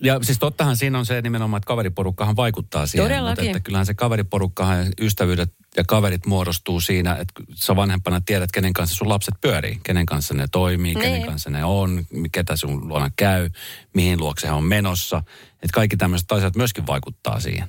Ja 0.02 0.20
siis 0.22 0.40
tottahan 0.40 0.78
siinä 0.78 1.00
on 1.00 1.06
se 1.06 1.22
nimenomaan, 1.22 1.58
että 1.58 1.68
kaveriporukkahan 1.68 2.36
vaikuttaa 2.36 2.88
siihen. 2.88 3.10
Todellakin. 3.10 3.46
Mutta 3.46 3.58
että 3.58 3.66
kyllähän 3.66 3.86
se 3.86 3.94
kaveriporukkahan 3.94 4.78
ja 4.80 4.92
ystävyydet 5.02 5.54
ja 5.78 5.84
kaverit 5.88 6.26
muodostuu 6.26 6.80
siinä, 6.82 7.12
että 7.16 7.34
sä 7.54 7.76
vanhempana 7.76 8.22
tiedät, 8.22 8.52
kenen 8.52 8.74
kanssa 8.74 8.96
sun 8.96 9.10
lapset 9.10 9.34
pyörii. 9.42 9.80
Kenen 9.84 10.06
kanssa 10.06 10.34
ne 10.34 10.48
toimii, 10.52 10.96
kenen 10.96 11.14
Niin. 11.14 11.26
kanssa 11.28 11.50
ne 11.50 11.66
on, 11.66 12.06
ketä 12.32 12.56
sun 12.56 12.88
luona 12.88 13.10
käy, 13.16 13.50
mihin 13.94 14.20
luokse 14.20 14.48
he 14.48 14.54
on 14.54 14.64
menossa. 14.64 15.24
Että 15.54 15.74
kaikki 15.74 15.98
tämmöiset 15.98 16.32
asiat 16.32 16.56
myöskin 16.56 16.88
vaikuttaa 16.88 17.40
siihen. 17.40 17.68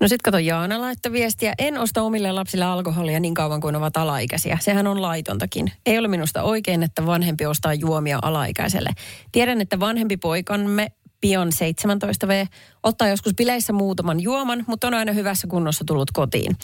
no 0.00 0.08
sit 0.08 0.22
kato 0.22 0.38
Jaana 0.38 0.80
laittoi 0.80 1.12
viestiä. 1.12 1.52
En 1.58 1.78
osta 1.78 2.02
omille 2.02 2.32
lapsille 2.32 2.64
alkoholia 2.64 3.20
niin 3.20 3.34
kauan 3.34 3.60
kuin 3.60 3.76
ovat 3.76 3.96
alaikäisiä. 3.96 4.58
Sehän 4.60 4.86
on 4.86 5.02
laitontakin. 5.02 5.72
Ei 5.86 5.98
ole 5.98 6.08
minusta 6.08 6.42
oikein, 6.42 6.82
että 6.82 7.06
vanhempi 7.06 7.46
ostaa 7.46 7.74
juomia 7.74 8.18
alaikäiselle. 8.22 8.90
Tiedän, 9.32 9.60
että 9.60 9.80
vanhempi 9.80 10.16
poikamme 10.16 10.92
Pion 11.22 11.48
17V 11.48 12.48
ottaa 12.82 13.08
joskus 13.08 13.34
bileissä 13.34 13.72
muutaman 13.72 14.20
juoman, 14.20 14.64
mutta 14.66 14.86
on 14.86 14.94
aina 14.94 15.12
hyvässä 15.12 15.46
kunnossa 15.46 15.84
tullut 15.84 16.10
kotiin. 16.10 16.56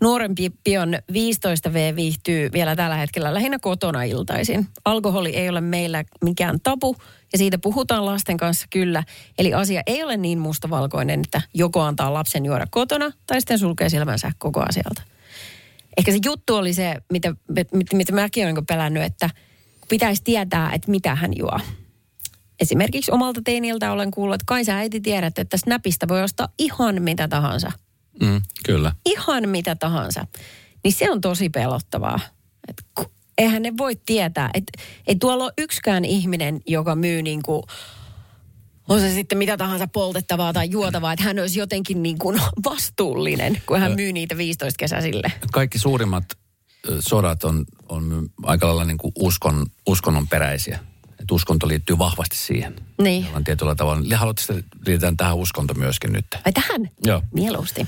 Nuorempi 0.00 0.50
Pion 0.64 0.94
15V 1.12 1.96
viihtyy 1.96 2.52
vielä 2.52 2.76
tällä 2.76 2.96
hetkellä 2.96 3.34
lähinnä 3.34 3.58
kotona 3.58 4.02
iltaisin. 4.02 4.66
Alkoholi 4.84 5.36
ei 5.36 5.48
ole 5.48 5.60
meillä 5.60 6.04
mikään 6.24 6.60
tabu 6.60 6.96
ja 7.32 7.38
siitä 7.38 7.58
puhutaan 7.58 8.06
lasten 8.06 8.36
kanssa 8.36 8.66
kyllä. 8.70 9.02
Eli 9.38 9.54
asia 9.54 9.82
ei 9.86 10.04
ole 10.04 10.16
niin 10.16 10.38
mustavalkoinen, 10.38 11.20
että 11.20 11.42
joko 11.54 11.80
antaa 11.80 12.14
lapsen 12.14 12.44
juoda 12.44 12.66
kotona 12.70 13.10
tai 13.26 13.40
sitten 13.40 13.58
sulkee 13.58 13.88
silmänsä 13.88 14.32
koko 14.38 14.64
asialta. 14.68 15.02
Ehkä 15.96 16.12
se 16.12 16.18
juttu 16.24 16.56
oli 16.56 16.74
se, 16.74 16.94
mitä, 17.12 17.34
mitä, 17.48 17.96
mitä 17.96 18.12
mäkin 18.12 18.44
olen 18.44 18.54
niin 18.54 18.66
pelännyt, 18.66 19.02
että 19.02 19.30
pitäisi 19.88 20.22
tietää, 20.24 20.72
että 20.72 20.90
mitä 20.90 21.14
hän 21.14 21.36
juo. 21.36 21.60
Esimerkiksi 22.60 23.12
omalta 23.12 23.40
teiniltä 23.44 23.92
olen 23.92 24.10
kuullut, 24.10 24.34
että 24.34 24.44
kai 24.46 24.64
sä 24.64 24.76
äiti 24.78 25.00
tiedät, 25.00 25.38
että 25.38 25.56
Snapista 25.56 26.08
voi 26.08 26.22
ostaa 26.22 26.48
ihan 26.58 27.02
mitä 27.02 27.28
tahansa. 27.28 27.72
Mm, 28.22 28.42
kyllä. 28.64 28.92
Ihan 29.06 29.48
mitä 29.48 29.74
tahansa. 29.76 30.26
Niin 30.84 30.92
se 30.92 31.10
on 31.10 31.20
tosi 31.20 31.48
pelottavaa. 31.48 32.20
Et 32.68 32.82
ku- 32.94 33.12
eihän 33.38 33.62
ne 33.62 33.72
voi 33.78 33.96
tietää, 34.06 34.50
että 34.54 34.82
ei 35.06 35.16
tuolla 35.16 35.44
ole 35.44 35.52
yksikään 35.58 36.04
ihminen, 36.04 36.60
joka 36.66 36.94
myy 36.94 37.22
niin 37.22 37.42
kuin, 37.42 37.62
on 38.88 39.00
se 39.00 39.14
sitten 39.14 39.38
mitä 39.38 39.56
tahansa 39.56 39.88
poltettavaa 39.88 40.52
tai 40.52 40.70
juotavaa, 40.70 41.12
että 41.12 41.24
hän 41.24 41.38
olisi 41.38 41.58
jotenkin 41.58 42.02
niin 42.02 42.18
kuin 42.18 42.40
vastuullinen, 42.70 43.62
kun 43.66 43.80
hän 43.80 43.94
myy 43.94 44.12
niitä 44.12 44.36
15 44.36 44.78
kesäsille. 44.78 45.32
Kaikki 45.52 45.78
suurimmat 45.78 46.24
sodat 47.00 47.44
on, 47.44 47.64
on 47.88 48.28
aika 48.42 48.66
lailla 48.66 48.84
niin 48.84 48.98
kuin 48.98 49.12
uskon, 49.18 49.66
uskonnon 49.86 50.28
peräisiä. 50.28 50.78
Et 51.24 51.30
uskonto 51.30 51.68
liittyy 51.68 51.98
vahvasti 51.98 52.36
siihen. 52.36 52.76
Niin. 52.98 53.24
Jollain 53.24 53.44
tietyllä 53.44 53.74
tavalla. 53.74 54.02
Ja 54.06 54.18
Haluatteko, 54.18 54.58
että 54.58 54.76
liitetään 54.86 55.16
tähän 55.16 55.36
uskonto 55.36 55.74
myöskin 55.74 56.12
nyt? 56.12 56.26
Ai 56.44 56.52
tähän? 56.52 56.90
Joo. 57.04 57.22
Mieluusti. 57.34 57.86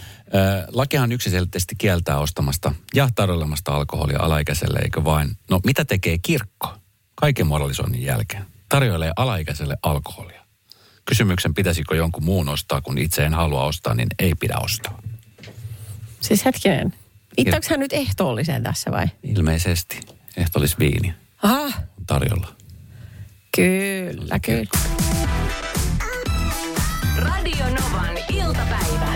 Lakihan 0.73 1.13
yksiselitteisesti 1.13 1.75
kieltää 1.79 2.19
ostamasta 2.19 2.75
ja 2.95 3.09
tarjoilemasta 3.15 3.75
alkoholia 3.75 4.21
alaikäiselle, 4.21 4.79
eikö 4.79 5.05
vain? 5.05 5.37
No 5.51 5.61
mitä 5.65 5.85
tekee 5.85 6.19
kirkko 6.19 6.75
kaiken 7.15 7.47
moralisoinnin 7.47 8.03
jälkeen? 8.03 8.47
Tarjoilee 8.69 9.13
alaikäiselle 9.17 9.77
alkoholia. 9.83 10.43
Kysymyksen 11.05 11.55
pitäisikö 11.55 11.97
jonkun 11.97 12.25
muun 12.25 12.49
ostaa, 12.49 12.81
kun 12.81 12.99
itse 12.99 13.25
en 13.25 13.35
halua 13.35 13.65
ostaa, 13.65 13.95
niin 13.95 14.09
ei 14.19 14.35
pidä 14.35 14.57
ostaa. 14.61 15.03
Siis 16.21 16.45
hetkinen. 16.45 16.95
Viittaako 17.37 17.67
hän 17.71 17.81
nyt 17.81 17.93
ehtoolliseen 17.93 18.63
tässä 18.63 18.91
vai? 18.91 19.07
Ilmeisesti. 19.23 20.01
Ehtoollis 20.37 20.79
viini. 20.79 21.15
Aha, 21.43 21.73
tarjolla. 22.07 22.57
Kyllä, 23.57 24.39
kyllä. 24.39 24.67
Radio 27.19 27.65
Novan 27.65 28.19
iltapäivä. 28.35 29.13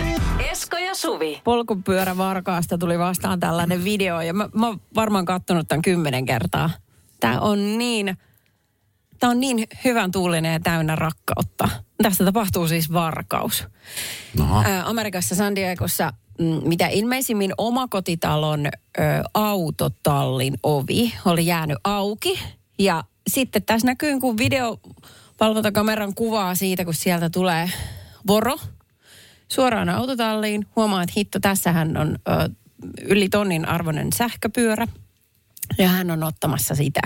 Esko 0.51 0.77
ja 0.77 0.95
Suvi. 0.95 1.41
Polkupyörävarkaasta 1.43 2.77
tuli 2.77 2.99
vastaan 2.99 3.39
tällainen 3.39 3.83
video 3.83 4.21
ja 4.21 4.33
mä, 4.33 4.49
mä 4.53 4.67
oon 4.67 4.81
varmaan 4.95 5.25
kattonut 5.25 5.67
tämän 5.67 5.81
kymmenen 5.81 6.25
kertaa. 6.25 6.69
Tämä 7.19 7.39
on 7.39 7.77
niin, 7.77 8.17
tää 9.19 9.29
on 9.29 9.39
niin 9.39 9.67
hyvän 9.85 10.11
tuulinen 10.11 10.53
ja 10.53 10.59
täynnä 10.59 10.95
rakkautta. 10.95 11.69
Tästä 12.03 12.25
tapahtuu 12.25 12.67
siis 12.67 12.93
varkaus. 12.93 13.67
No, 14.37 14.61
Ää, 14.65 14.85
Amerikassa 14.85 15.35
San 15.35 15.55
Diegossa 15.55 16.13
mm, 16.39 16.45
mitä 16.63 16.87
ilmeisimmin 16.87 17.53
omakotitalon 17.57 18.65
ö, 18.65 19.01
autotallin 19.33 20.53
ovi 20.63 21.13
oli 21.25 21.45
jäänyt 21.45 21.77
auki. 21.83 22.39
Ja 22.79 23.03
sitten 23.31 23.63
tässä 23.63 23.87
näkyy 23.87 24.19
kun 24.19 24.37
videovalvontakameran 24.37 26.15
kuvaa 26.15 26.55
siitä, 26.55 26.85
kun 26.85 26.93
sieltä 26.93 27.29
tulee 27.29 27.71
voro 28.27 28.57
suoraan 29.47 29.89
autotalliin. 29.89 30.65
Huomaa, 30.75 31.03
että 31.03 31.13
hitto, 31.17 31.39
tässähän 31.39 31.97
on 31.97 32.19
ö, 32.27 32.49
yli 33.01 33.29
tonnin 33.29 33.67
arvoinen 33.67 34.13
sähköpyörä. 34.13 34.87
Ja 35.77 35.87
hän 35.87 36.11
on 36.11 36.23
ottamassa 36.23 36.75
sitä. 36.75 37.01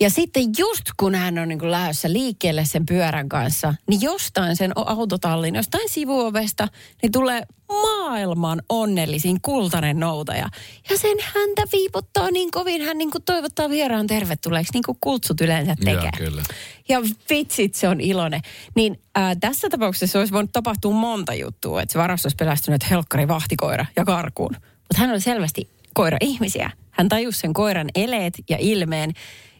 Ja 0.00 0.10
sitten 0.10 0.44
just 0.58 0.84
kun 0.96 1.14
hän 1.14 1.38
on 1.38 1.48
niin 1.48 1.58
kuin 1.58 1.70
lähdössä 1.70 2.12
liikkeelle 2.12 2.64
sen 2.64 2.86
pyörän 2.86 3.28
kanssa, 3.28 3.74
niin 3.88 4.00
jostain 4.00 4.56
sen 4.56 4.72
autotallin, 4.76 5.54
jostain 5.54 5.88
sivuovesta, 5.88 6.68
niin 7.02 7.12
tulee 7.12 7.42
maailman 7.68 8.62
onnellisin 8.68 9.40
kultainen 9.40 10.00
noutaja. 10.00 10.48
Ja 10.90 10.98
sen 10.98 11.16
häntä 11.20 11.62
viipottaa 11.72 12.30
niin 12.30 12.50
kovin, 12.50 12.82
hän 12.82 12.98
niin 12.98 13.10
kuin 13.10 13.22
toivottaa 13.22 13.70
vieraan 13.70 14.06
tervetulleeksi, 14.06 14.72
niin 14.72 14.82
kuin 14.86 14.98
kultsut 15.00 15.40
yleensä 15.40 15.74
tekee. 15.76 15.92
Joo, 15.92 16.10
kyllä. 16.30 16.42
Ja 16.88 17.00
vitsit, 17.30 17.74
se 17.74 17.88
on 17.88 18.00
iloinen. 18.00 18.40
Niin 18.74 19.00
ää, 19.14 19.36
tässä 19.36 19.68
tapauksessa 19.68 20.18
olisi 20.18 20.32
voinut 20.32 20.52
tapahtua 20.52 20.92
monta 20.92 21.34
juttua, 21.34 21.82
että 21.82 21.92
se 21.92 21.98
varas 21.98 22.24
olisi 22.24 22.36
pelästynyt 22.36 22.90
helkkari 22.90 23.28
vahtikoira 23.28 23.86
ja 23.96 24.04
karkuun. 24.04 24.54
Mutta 24.54 24.98
hän 24.98 25.10
oli 25.10 25.20
selvästi 25.20 25.70
koira-ihmisiä. 25.94 26.70
Hän 26.90 27.08
tajusi 27.08 27.40
sen 27.40 27.52
koiran 27.52 27.88
eleet 27.94 28.34
ja 28.50 28.56
ilmeen. 28.60 29.12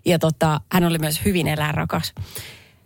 Ja 0.08 0.18
tota, 0.18 0.60
hän 0.72 0.84
oli 0.84 0.98
myös 0.98 1.20
hyvin 1.24 1.48
eläinrakas. 1.48 2.12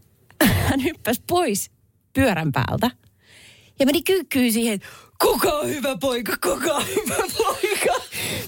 Hän 0.69 0.85
hyppäsi 0.85 1.23
pois 1.26 1.71
pyörän 2.12 2.52
päältä 2.52 2.91
ja 3.79 3.87
meni 3.87 4.02
kyykkyyn 4.02 4.52
siihen, 4.52 4.81
kuka 5.21 5.52
on 5.52 5.69
hyvä 5.69 5.97
poika, 6.00 6.33
kuka 6.43 6.75
on 6.75 6.87
hyvä 6.87 7.17
poika. 7.17 7.95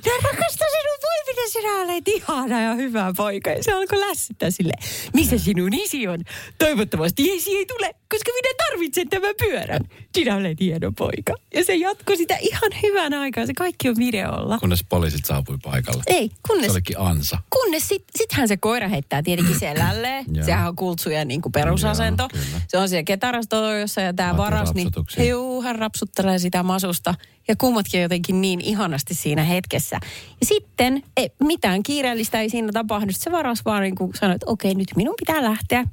Mä 0.07 0.29
rakastan 0.31 0.69
sinun 0.71 0.99
voi, 1.03 1.35
mitä 1.35 1.53
sinä 1.53 1.73
olet 1.73 2.09
ihana 2.09 2.63
ja 2.63 2.75
hyvä 2.75 3.13
poika. 3.17 3.51
Ja 3.51 3.63
se 3.63 3.73
alkoi 3.73 4.01
lässyttää 4.01 4.51
sille, 4.51 4.73
missä 5.13 5.39
sinun 5.39 5.75
isi 5.75 6.09
on? 6.09 6.19
Toivottavasti 6.59 7.31
esi 7.31 7.57
ei 7.57 7.67
tule, 7.67 7.95
koska 8.15 8.31
minä 8.33 8.55
tarvitsen 8.69 9.09
tämän 9.09 9.35
pyörän. 9.39 9.81
Sinä 10.15 10.37
olet 10.37 10.61
hieno 10.61 10.93
poika. 10.93 11.35
Ja 11.55 11.65
se 11.65 11.75
jatkoi 11.75 12.17
sitä 12.17 12.37
ihan 12.41 12.71
hyvän 12.83 13.15
aikaa. 13.15 13.47
Se 13.47 13.55
kaikki 13.55 13.89
on 13.89 13.97
videolla. 13.99 14.59
Kunnes 14.59 14.85
poliisit 14.89 15.25
saapui 15.25 15.59
paikalle. 15.63 16.03
Ei, 16.07 16.31
kunnes 16.49 16.67
Se 16.67 16.73
olikin 16.73 16.99
ansa. 16.99 17.39
Kunnes 17.51 17.89
sit, 17.89 18.05
sittenhän 18.17 18.49
se 18.49 18.57
koira 18.57 18.89
heittää 18.89 19.23
tietenkin 19.23 19.59
selälleen. 19.59 20.25
Sehän 20.47 20.69
on 20.69 20.77
kultsujen 20.77 21.29
niin 21.29 21.43
kuin 21.43 21.53
perusasento. 21.53 22.23
Joo, 22.23 22.29
kyllä. 22.45 22.61
se 22.69 22.79
on 22.79 22.89
siellä 22.89 23.05
ketarastojossa 23.05 24.01
ja 24.01 24.15
tämä 24.15 24.37
varas, 24.37 24.75
niin 24.75 24.91
juu, 25.29 25.63
hän 25.63 25.77
rapsuttelee 25.77 26.39
sitä 26.39 26.63
masusta. 26.63 27.15
Ja 27.49 27.57
kummatkin 27.57 28.03
jotenkin 28.03 28.41
niin 28.41 28.61
ihanasti 28.61 29.15
siinä 29.15 29.45
hetkessä. 29.45 29.99
Ja 30.41 30.47
sitten 30.47 31.03
ei, 31.17 31.31
mitään 31.41 31.83
kiireellistä 31.83 32.41
ei 32.41 32.51
siinä 32.51 32.73
tapahdu. 32.73 33.13
Se 33.13 33.33
varas 33.33 33.65
vaan 33.65 33.83
niin 33.83 33.95
kuin 33.95 34.13
sanoi, 34.21 34.35
että 34.35 34.51
okei, 34.51 34.75
nyt 34.75 34.89
minun 34.97 35.15
pitää 35.19 35.45
lähteä. 35.45 35.85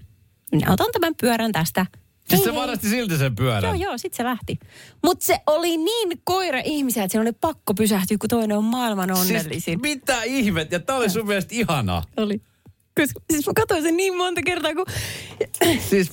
Minä 0.51 0.73
otan 0.73 0.87
tämän 0.93 1.15
pyörän 1.21 1.51
tästä. 1.51 1.85
Siis 2.31 2.45
Hei, 2.45 2.53
se 2.53 2.59
varasti 2.59 2.89
silti 2.89 3.17
sen 3.17 3.35
pyörän. 3.35 3.63
Joo, 3.79 3.89
joo, 3.89 3.97
sitten 3.97 4.17
se 4.17 4.23
lähti. 4.23 4.59
Mutta 5.03 5.25
se 5.25 5.39
oli 5.47 5.77
niin 5.77 6.21
koira-ihmisiä, 6.23 7.03
että 7.03 7.11
sen 7.11 7.21
oli 7.21 7.31
pakko 7.31 7.73
pysähtyä, 7.73 8.17
kun 8.19 8.29
toinen 8.29 8.57
on 8.57 8.63
maailman 8.63 9.11
onnellisin. 9.11 9.61
Siis 9.61 9.81
mitä 9.81 10.23
ihmet? 10.23 10.71
Ja 10.71 10.79
tää 10.79 10.95
oli 10.95 11.09
sun 11.09 11.27
mielestä 11.27 11.55
ihanaa. 11.55 12.03
Oli. 12.17 12.41
Koska, 12.99 13.19
siis 13.31 13.47
mä 13.47 13.53
katsoin 13.55 13.83
sen 13.83 13.97
niin 13.97 14.17
monta 14.17 14.41
kertaa, 14.45 14.75
kun... 14.75 14.85
Siis 15.89 16.11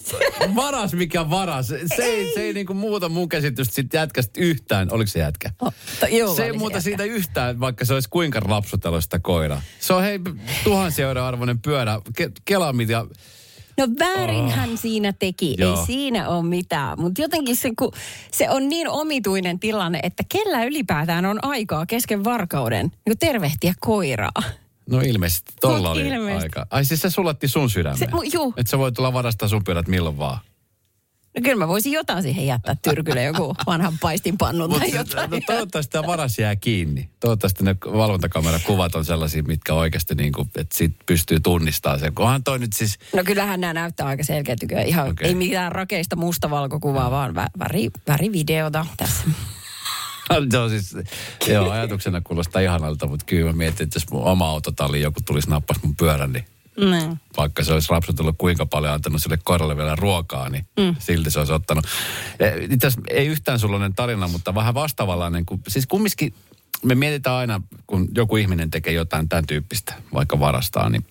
varas 0.56 0.92
mikä 0.92 1.30
varas. 1.30 1.66
Se 1.66 2.02
ei, 2.02 2.26
Ei. 2.26 2.34
se 2.34 2.40
ei 2.40 2.52
niinku 2.52 2.74
muuta 2.74 3.08
mun 3.08 3.28
käsitystä 3.28 3.74
siitä 3.74 3.96
jätkästä 3.96 4.40
yhtään. 4.40 4.88
Oliko 4.92 5.08
se 5.08 5.18
jätkä? 5.18 5.50
Oh, 5.60 5.72
to, 6.00 6.06
joo, 6.06 6.34
se 6.34 6.44
ei 6.44 6.52
muuta 6.52 6.76
jätkä. 6.76 6.80
siitä 6.80 7.04
yhtään, 7.04 7.60
vaikka 7.60 7.84
se 7.84 7.94
olisi 7.94 8.08
kuinka 8.08 8.40
rapsutellut 8.40 9.04
sitä 9.04 9.18
koiraa. 9.18 9.62
Se 9.80 9.92
on 9.92 10.02
hei 10.02 10.20
tuhansia 10.64 11.06
euroa 11.06 11.28
arvoinen 11.28 11.58
pyörä. 11.58 12.00
Ke, 12.16 12.30
Kela 12.44 12.72
mitä... 12.72 13.06
No 13.78 13.86
väärin 13.98 14.48
hän 14.50 14.78
siinä 14.78 15.12
teki, 15.12 15.50
Ah. 15.52 15.58
Joo. 15.60 15.80
ei 15.80 15.86
siinä 15.86 16.28
ole 16.28 16.42
mitään. 16.44 17.00
Mutta 17.00 17.20
jotenkin 17.22 17.56
se, 17.56 17.70
kun 17.78 17.92
se 18.32 18.50
on 18.50 18.68
niin 18.68 18.88
omituinen 18.88 19.58
tilanne, 19.60 20.00
että 20.02 20.22
kellä 20.28 20.64
ylipäätään 20.64 21.26
on 21.26 21.44
aikaa 21.44 21.86
kesken 21.86 22.24
varkauden 22.24 22.92
niin 23.06 23.18
tervehtiä 23.18 23.74
koiraa. 23.80 24.42
No 24.90 25.00
ilmeisesti, 25.00 25.52
tolla 25.60 25.78
No, 25.78 25.90
oli 25.90 26.06
ilmeisesti. 26.08 26.42
aika. 26.44 26.66
Ai 26.70 26.84
siis 26.84 27.00
se 27.02 27.10
sulatti 27.10 27.48
sun 27.48 27.70
sydämeen. 27.70 27.98
Se- 27.98 28.06
mu- 28.06 28.30
juu. 28.34 28.54
Että 28.56 28.70
sä 28.70 28.78
voit 28.78 28.94
tulla 28.94 29.12
varastaa 29.12 29.48
sun 29.48 29.64
pyörät 29.64 29.88
milloin 29.88 30.18
vaan. 30.18 30.38
No 31.38 31.42
kyllä 31.42 31.64
mä 31.64 31.68
voisin 31.68 31.92
jotain 31.92 32.22
siihen 32.22 32.46
jättää 32.46 32.76
tyrkylle, 32.82 33.22
joku 33.22 33.54
vanhan 33.66 33.98
paistinpannun 34.00 34.70
tai 34.70 34.94
jotain. 34.94 35.30
no, 35.30 35.40
toivottavasti 35.46 35.92
tämä 35.92 36.06
varas 36.06 36.38
jää 36.38 36.56
kiinni. 36.56 37.10
Toivottavasti 37.20 37.64
ne 37.64 37.76
valvontakamerakuvat 37.92 38.94
on 38.94 39.04
sellaisia, 39.04 39.42
mitkä 39.42 39.74
oikeasti 39.74 40.14
niin 40.14 40.32
kuin, 40.32 40.48
että 40.56 40.78
sit 40.78 40.92
pystyy 41.06 41.40
tunnistamaan 41.40 42.00
sen. 42.00 42.14
Kunhan 42.14 42.44
toi 42.44 42.58
nyt 42.58 42.72
siis, 42.72 42.98
No 43.14 43.24
kyllähän 43.24 43.60
nämä 43.60 43.72
näyttää 43.72 44.06
aika 44.06 44.24
selkeät 44.24 44.58
kyllä. 44.68 44.82
Ihan 44.82 45.10
okay. 45.10 45.28
ei 45.28 45.34
mitään 45.34 45.72
rakeista 45.72 46.16
mustavalkokuvaa, 46.16 47.10
vaan 47.10 47.34
vä- 47.34 47.58
väri, 47.58 47.90
värivideota 48.08 48.86
tässä. 48.96 49.24
se 50.50 50.58
on 50.58 50.70
siis, 50.70 50.96
joo, 51.46 51.70
ajatuksena 51.70 52.20
kuulostaa 52.20 52.62
ihanalta, 52.62 53.06
mutta 53.06 53.26
kyllä 53.26 53.52
mä 53.52 53.56
mietin, 53.56 53.84
että 53.84 53.96
jos 53.96 54.10
mun 54.10 54.24
oma 54.24 54.48
autotalli 54.50 55.00
joku 55.00 55.20
tulisi 55.26 55.50
nappas 55.50 55.76
mun 55.82 55.96
pyörän, 55.96 56.32
niin 56.32 56.44
Mm. 56.78 57.16
vaikka 57.36 57.64
se 57.64 57.72
olisi 57.72 57.90
rapsutellut 57.90 58.34
kuinka 58.38 58.66
paljon 58.66 58.92
antanut 58.92 59.22
sille 59.22 59.38
koiralle 59.44 59.76
vielä 59.76 59.96
ruokaa, 59.96 60.48
niin 60.48 60.66
mm. 60.80 60.96
silti 60.98 61.30
se 61.30 61.38
olisi 61.38 61.52
ottanut. 61.52 61.84
Eh, 62.40 62.52
Itse 62.70 62.86
asiassa 62.86 63.02
ei 63.10 63.26
yhtään 63.26 63.58
sullainen 63.58 63.94
tarina, 63.94 64.28
mutta 64.28 64.54
vähän 64.54 64.74
vastaavanlainen. 64.74 65.46
Kun, 65.46 65.60
siis 65.68 65.86
kumminkin 65.86 66.34
me 66.84 66.94
mietitään 66.94 67.36
aina, 67.36 67.60
kun 67.86 68.08
joku 68.14 68.36
ihminen 68.36 68.70
tekee 68.70 68.92
jotain 68.92 69.28
tämän 69.28 69.46
tyyppistä, 69.46 69.94
vaikka 70.14 70.40
varastaa, 70.40 70.88
niin 70.88 71.06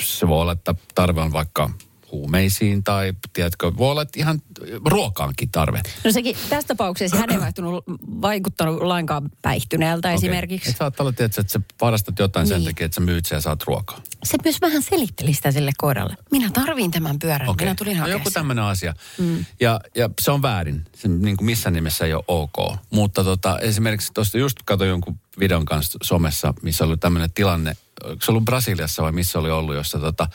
se 0.00 0.28
voi 0.28 0.40
olla, 0.40 0.52
että 0.52 0.74
tarve 0.94 1.20
on 1.20 1.32
vaikka 1.32 1.70
huumeisiin 2.12 2.84
tai, 2.84 3.12
tiedätkö, 3.32 3.72
voi 3.76 3.90
olla, 3.90 4.02
että 4.02 4.20
ihan 4.20 4.42
ruokaankin 4.84 5.48
tarve. 5.50 5.82
No 6.04 6.12
sekin, 6.12 6.36
tässä 6.48 6.68
tapauksessa 6.68 7.16
hän 7.16 7.30
ei 7.30 7.38
vaikuttanut, 7.40 7.84
vaikuttanut 8.22 8.82
lainkaan 8.82 9.30
päihtyneeltä 9.42 10.08
okay. 10.08 10.14
esimerkiksi. 10.14 10.70
Et 10.70 10.76
saattaa 10.76 11.04
olla, 11.04 11.12
tiedätkö, 11.12 11.40
että 11.40 11.52
sä 11.52 11.60
varastat 11.80 12.18
jotain 12.18 12.46
sen 12.46 12.58
Niin. 12.58 12.66
takia, 12.66 12.84
että 12.84 12.94
sä 12.94 13.00
myyt 13.00 13.26
sen 13.26 13.36
ja 13.36 13.40
saat 13.40 13.62
ruokaa. 13.62 14.00
Se 14.24 14.38
myös 14.44 14.60
vähän 14.60 14.82
selitteli 14.82 15.34
sitä 15.34 15.50
sille 15.52 15.72
koiralle. 15.78 16.16
Minä 16.30 16.50
tarviin 16.50 16.90
tämän 16.90 17.18
pyörän, 17.18 17.48
okay. 17.48 17.64
minä 17.64 17.74
tulin 17.74 17.96
no 17.96 18.00
hakemaan 18.00 18.20
joku 18.20 18.30
sen. 18.30 18.34
tämmöinen 18.34 18.64
asia. 18.64 18.94
Mm. 19.18 19.44
Ja, 19.60 19.80
ja 19.94 20.10
se 20.20 20.30
on 20.30 20.42
väärin. 20.42 20.84
Se 20.94 21.08
niin 21.08 21.36
kuin 21.36 21.46
missään 21.46 21.72
nimessä 21.74 22.06
ei 22.06 22.14
ole 22.14 22.24
ok. 22.28 22.76
Mutta 22.90 23.24
tota, 23.24 23.58
esimerkiksi 23.58 24.12
tuosta 24.14 24.38
just 24.38 24.56
katsoin 24.64 24.90
jonkun 24.90 25.20
videon 25.38 25.64
kanssa 25.64 25.98
somessa, 26.02 26.54
missä 26.62 26.84
oli 26.84 26.96
tämmöinen 26.96 27.32
tilanne. 27.32 27.76
Se 28.22 28.30
ollut 28.30 28.44
Brasiliassa 28.44 29.02
vai 29.02 29.12
missä 29.12 29.38
oli 29.38 29.50
ollut, 29.50 29.74
jossa 29.74 29.98
tota, 29.98 30.28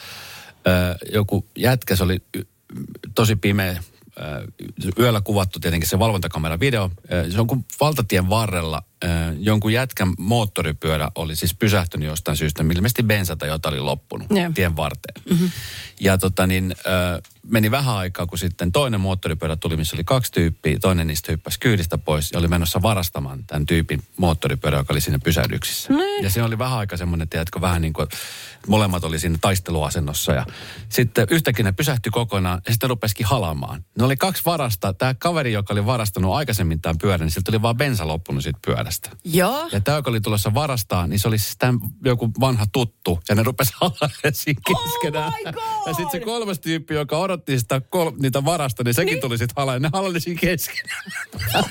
joku 1.14 1.46
jätkä, 1.58 1.96
se 1.96 2.04
oli 2.04 2.24
tosi 3.16 3.36
pimeä, 3.36 3.84
yöllä 5.00 5.22
kuvattu 5.22 5.60
tietenkin 5.60 5.90
se 5.90 6.00
valvontakamera 6.00 6.60
video. 6.60 6.92
Se 7.30 7.42
on 7.42 7.48
kuin 7.48 7.66
valtatien 7.80 8.30
varrella 8.30 8.84
ö, 9.04 9.08
jonkun 9.40 9.74
jätkän 9.74 10.14
moottoripyörä 10.18 11.12
oli 11.16 11.36
siis 11.36 11.54
pysähtynyt 11.54 12.08
jostain 12.08 12.38
syystä. 12.38 12.64
Ilmeisesti 12.64 13.04
bensa 13.04 13.36
tai 13.36 13.50
jotain 13.50 13.74
oli 13.74 13.82
loppunut 13.82 14.28
Joo. 14.30 14.52
tien 14.54 14.76
varteen. 14.76 15.24
Mm-hmm. 15.30 15.52
Ja 16.00 16.18
tota 16.18 16.48
niin, 16.48 16.76
ö, 16.86 17.22
meni 17.48 17.72
vähän 17.72 17.96
aikaa, 17.96 18.26
kun 18.26 18.38
sitten 18.38 18.72
toinen 18.72 19.02
moottoripyörä 19.02 19.56
tuli, 19.56 19.78
missä 19.78 19.96
oli 19.96 20.04
kaksi 20.04 20.32
tyyppiä. 20.32 20.80
Toinen 20.80 21.08
niistä 21.08 21.32
hyppäsi 21.32 21.60
kyydistä 21.60 21.98
pois 21.98 22.32
ja 22.32 22.40
oli 22.40 22.48
menossa 22.48 22.82
varastamaan 22.82 23.46
tämän 23.46 23.66
tyypin 23.66 24.04
moottoripyörä, 24.18 24.78
joka 24.78 24.94
oli 24.94 25.02
siinä 25.02 25.20
pysähdyksissä. 25.20 25.94
Niin. 25.94 26.24
Ja 26.24 26.30
siinä 26.30 26.46
oli 26.46 26.58
vähän 26.58 26.78
aika 26.78 26.98
semmoinen, 26.98 27.30
tiedätkö, 27.30 27.62
vähän 27.62 27.82
niin 27.82 27.94
kuin 27.94 28.08
molemmat 28.68 29.04
oli 29.04 29.20
siinä 29.20 29.38
taisteluasennossa. 29.42 30.34
Ja 30.34 30.46
sitten 30.90 31.28
yhtäkkiä 31.30 31.64
ne 31.64 31.72
pysähtyi 31.72 32.12
kokonaan 32.12 32.62
ja 32.66 32.72
sitten 32.72 32.90
rupesikin 32.90 33.26
halamaan. 33.26 33.86
Ne 33.98 34.06
oli 34.06 34.18
kaksi 34.18 34.42
varasta. 34.46 34.94
Tämä 34.94 35.14
kaveri, 35.14 35.54
joka 35.54 35.74
oli 35.74 35.86
varastanut 35.86 36.34
aikaisemmin 36.34 36.82
tämän 36.82 36.98
pyörän, 36.98 37.26
niin 37.26 37.32
siltä 37.32 37.52
oli 37.52 37.62
vaan 37.62 37.78
bensa 37.78 38.08
loppunut 38.08 38.44
siitä 38.44 38.60
pyörästä. 38.66 38.91
Mielestä. 38.92 39.10
Joo. 39.24 39.70
Ja 39.72 39.82
tämä, 39.82 39.98
joka 39.98 40.10
oli 40.10 40.22
tulossa 40.22 40.54
varastaa, 40.54 41.08
niin 41.08 41.20
se 41.20 41.28
oli 41.28 41.38
siis 41.38 41.58
tämän 41.58 41.80
joku 42.06 42.32
vanha 42.40 42.66
tuttu. 42.72 43.20
Ja 43.30 43.36
ne 43.36 43.44
rupesi 43.44 43.74
halamaan 43.82 44.12
siinä 44.34 44.62
keskenään. 44.68 45.34
God! 45.44 45.54
Ja 45.88 45.94
sitten 45.94 46.12
se 46.12 46.20
kolmas 46.20 46.60
tyyppi, 46.60 46.94
joka 46.94 47.18
odotti 47.18 47.60
sitä 47.60 47.82
kol- 47.82 48.12
niitä 48.22 48.46
varasta, 48.46 48.84
niin 48.84 48.94
sekin 48.94 49.12
niin? 49.14 49.22
tuli 49.22 49.38
sitten 49.38 49.54
halaan. 49.58 49.82
Ne 49.82 49.90
halaili 49.94 50.20
siinä 50.20 50.40
keskenään. 50.42 51.04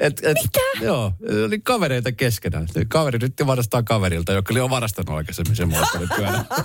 et, 0.00 0.20
et, 0.24 0.36
Mitä? 0.42 0.60
Joo, 0.84 1.12
ne 1.28 1.42
oli 1.44 1.58
kavereita 1.58 2.12
keskenään. 2.12 2.66
Kaveri 2.88 3.16
yritti 3.16 3.46
varastaa 3.46 3.82
kaverilta, 3.82 4.32
joka 4.32 4.52
oli 4.52 4.58
jo 4.58 4.70
varastanut 4.70 5.16
aikaisemmin 5.16 5.56
sen 5.56 5.68
moottoripyörän. 5.68 6.44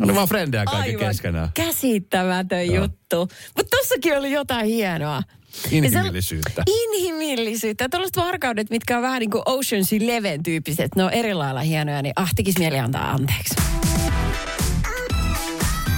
oli 0.00 0.14
vaan 0.14 0.28
frendejä 0.28 0.64
kaikki 0.64 0.90
Aivan 0.90 1.06
keskenään. 1.06 1.48
käsittämätön 1.54 2.66
Joo. 2.66 2.82
juttu. 2.84 3.28
Mutta 3.56 3.76
tossakin 3.76 4.18
oli 4.18 4.32
jotain 4.32 4.66
hienoa. 4.66 5.22
Inhimillisyyttä. 5.70 6.62
Se- 6.68 6.72
Inhimillisyyttä. 6.84 7.88
Tuollaiset 7.88 8.16
varkaudet, 8.16 8.70
mitkä 8.70 8.96
on 8.96 9.02
vähän 9.02 9.20
niin 9.20 9.30
kuin 9.30 9.42
Ocean's 9.48 10.04
Eleven 10.04 10.42
tyyppiset, 10.42 10.94
ne 10.96 11.04
on 11.04 11.10
eri 11.12 11.34
lailla 11.34 11.60
hienoja, 11.60 12.02
niin 12.02 12.12
ah, 12.16 12.30
tekis 12.36 12.58
mieli 12.58 12.78
antaa 12.78 13.10
anteeksi. 13.10 13.54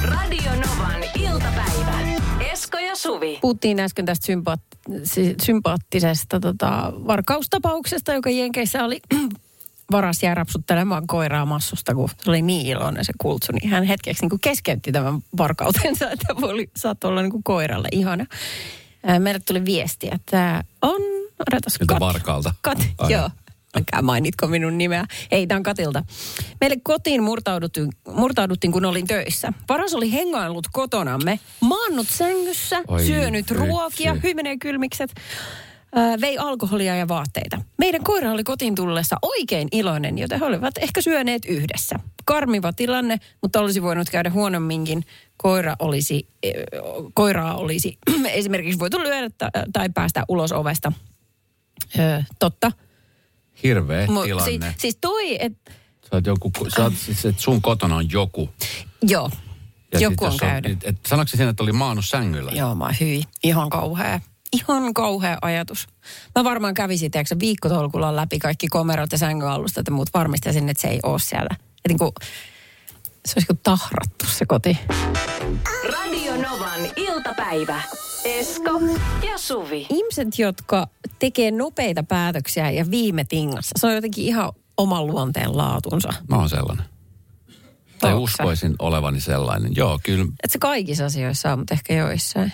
Radio 0.03 0.51
Novan 0.51 1.01
iltapäivä. 1.21 2.01
Esko 2.53 2.79
ja 2.79 2.97
Suvi. 2.97 3.39
Puhuttiin 3.41 3.81
äsken 3.81 4.05
tästä 4.07 4.27
sympaat- 4.33 4.79
sympaattisesta 5.43 6.41
tota, 6.41 6.93
varkaustapauksesta, 7.07 8.13
joka 8.13 8.31
Jenkeissä 8.31 8.85
oli 8.85 9.01
varas 9.93 10.23
jää 10.23 10.35
rapsuttelemaan 10.35 11.07
koiraa 11.07 11.47
massusta, 11.47 11.95
kun 11.95 12.09
se 12.09 12.31
oli 12.31 12.43
niin 12.43 12.67
iloinen 12.67 13.05
se 13.05 13.13
kultsu, 13.19 13.53
niin 13.53 13.71
hän 13.71 13.85
hetkeksi 13.85 14.23
niin 14.23 14.31
kuin 14.31 14.41
keskeytti 14.41 14.93
tämän 14.93 15.19
varkautensa, 15.37 16.11
että 16.11 16.35
oli, 16.43 16.71
saattoi 16.77 17.09
olla 17.11 17.23
niin 17.23 17.31
kuin 17.33 17.43
koiralle 17.43 17.89
ihana. 17.93 18.27
Meille 19.19 19.41
tuli 19.47 19.65
viesti, 19.65 20.09
että 20.13 20.65
on, 20.83 21.01
odotas, 21.51 21.79
Kat- 21.93 22.01
Varkalta? 22.01 22.55
Kat, 22.63 22.79
joo. 23.09 23.31
Älkää 23.77 24.03
mainitko 24.03 24.47
minun 24.47 24.79
nimeä. 24.79 25.05
Ei, 25.31 25.47
tämä 25.47 25.57
on 25.57 25.63
Katilta. 25.63 26.03
Meille 26.61 26.77
kotiin 26.83 27.23
murtauduttiin, 27.23 27.89
murtauduttiin, 28.15 28.73
kun 28.73 28.85
olin 28.85 29.07
töissä. 29.07 29.53
Varas 29.69 29.95
oli 29.95 30.13
hengaillut 30.13 30.67
kotonamme, 30.73 31.41
maannut 31.61 32.09
sängyssä, 32.09 32.83
Oi 32.89 33.07
syönyt 33.07 33.51
vitsi. 33.51 33.67
ruokia, 33.67 34.17
hymenee 34.23 34.57
kylmikset, 34.57 35.11
vei 36.21 36.39
alkoholia 36.39 36.97
ja 36.97 37.09
vaatteita. 37.09 37.63
Meidän 37.79 38.05
koira 38.05 38.33
oli 38.33 38.45
kotiin 38.45 38.75
tullessa 38.75 39.17
oikein 39.23 39.69
iloinen, 39.73 40.19
joten 40.19 40.39
he 40.41 40.45
olivat 40.47 40.79
ehkä 40.79 41.03
syöneet 41.03 41.45
yhdessä. 41.45 41.97
Karmiva 42.25 42.73
tilanne, 42.73 43.19
mutta 43.43 43.61
olisi 43.61 43.83
voinut 43.83 44.11
käydä 44.11 44.31
huonomminkin. 44.31 45.05
Koira 45.43 45.77
olisi, 45.79 46.29
eh, 46.43 46.53
koiraa 47.15 47.55
olisi 47.57 47.99
esimerkiksi 48.33 48.79
voitu 48.79 48.99
lyödä 48.99 49.31
ta- 49.39 49.51
tai 49.73 49.89
päästä 49.95 50.25
ulos 50.29 50.53
ovesta. 50.53 50.93
Ö, 51.99 52.23
totta. 52.39 52.73
Hirveä 53.63 54.07
Mu- 54.07 54.23
tilanne. 54.23 54.51
Si- 54.73 54.81
siis 54.81 54.99
toi, 55.01 55.45
että 55.45 55.73
Sä 56.03 56.09
oot 56.17 56.27
joku, 56.27 56.53
sä 56.77 56.83
oot, 56.83 56.93
siis, 56.97 57.25
että 57.27 57.43
sun 57.43 57.63
kotona 57.63 57.97
on 57.97 58.11
joku. 58.11 58.49
joo, 59.03 59.31
Ja 59.93 60.01
joku 60.01 60.25
sit 60.25 60.33
on 60.33 60.39
käynyt. 60.39 60.73
Et, 60.73 60.85
et, 60.89 60.97
sanoiko 61.07 61.29
se 61.29 61.37
siinä, 61.37 61.51
että 61.51 61.63
oli 61.63 61.73
maannut 61.73 62.05
sängyllä? 62.07 62.51
Joo, 62.53 62.75
mä 62.75 62.91
hyi. 63.01 63.23
Ihan 63.45 63.71
kauhea. 63.71 64.21
Ihan 64.53 64.95
kauhea 64.95 65.39
ajatus. 65.43 65.87
Mä 66.37 66.45
varmaan 66.45 66.75
kävisin, 66.75 67.11
tiedätkö, 67.11 67.37
viikkotolkulla 67.41 68.17
läpi 68.17 68.39
kaikki 68.39 68.69
komerot 68.69 69.13
ja 69.13 69.19
sängyalustat 69.19 69.87
ja 69.87 69.93
muut 69.93 70.09
varmistaisin, 70.15 70.69
että 70.69 70.81
se 70.81 70.89
ei 70.89 71.01
ole 71.03 71.19
siellä. 71.19 71.55
Et 71.85 71.89
niin 71.89 71.99
kuin, 71.99 72.13
se 73.27 73.33
olisi 73.37 73.47
kuin 73.47 73.61
tahrattu 73.63 74.27
se 74.27 74.47
koti. 74.47 74.79
Radio 75.93 76.33
Novan 76.33 76.81
iltapäivä. 76.97 77.83
Esko 78.25 78.81
ja 79.31 79.39
Suvi. 79.39 79.87
Ihmiset, 79.91 80.39
jotka 80.39 80.89
tekee 81.19 81.51
nopeita 81.51 82.03
päätöksiä 82.03 82.71
ja 82.71 82.91
viime 82.91 83.25
tingassa, 83.25 83.73
se 83.79 83.87
on 83.87 83.95
jotenkin 83.95 84.25
ihan 84.25 84.53
oman 84.77 85.07
luonteen 85.07 85.57
laatunsa. 85.57 86.09
Mä 86.29 86.37
oon 86.37 86.49
sellainen. 86.49 86.87
Tai 87.99 88.15
uskoisin 88.15 88.75
olevani 88.79 89.21
sellainen. 89.21 89.77
Joo, 89.77 90.01
kyllä. 90.03 90.27
Et 90.45 90.51
se 90.51 90.59
kaikissa 90.59 91.05
asioissa 91.05 91.53
on, 91.53 91.59
mutta 91.59 91.75
ehkä 91.75 91.95
joissain. 91.95 92.53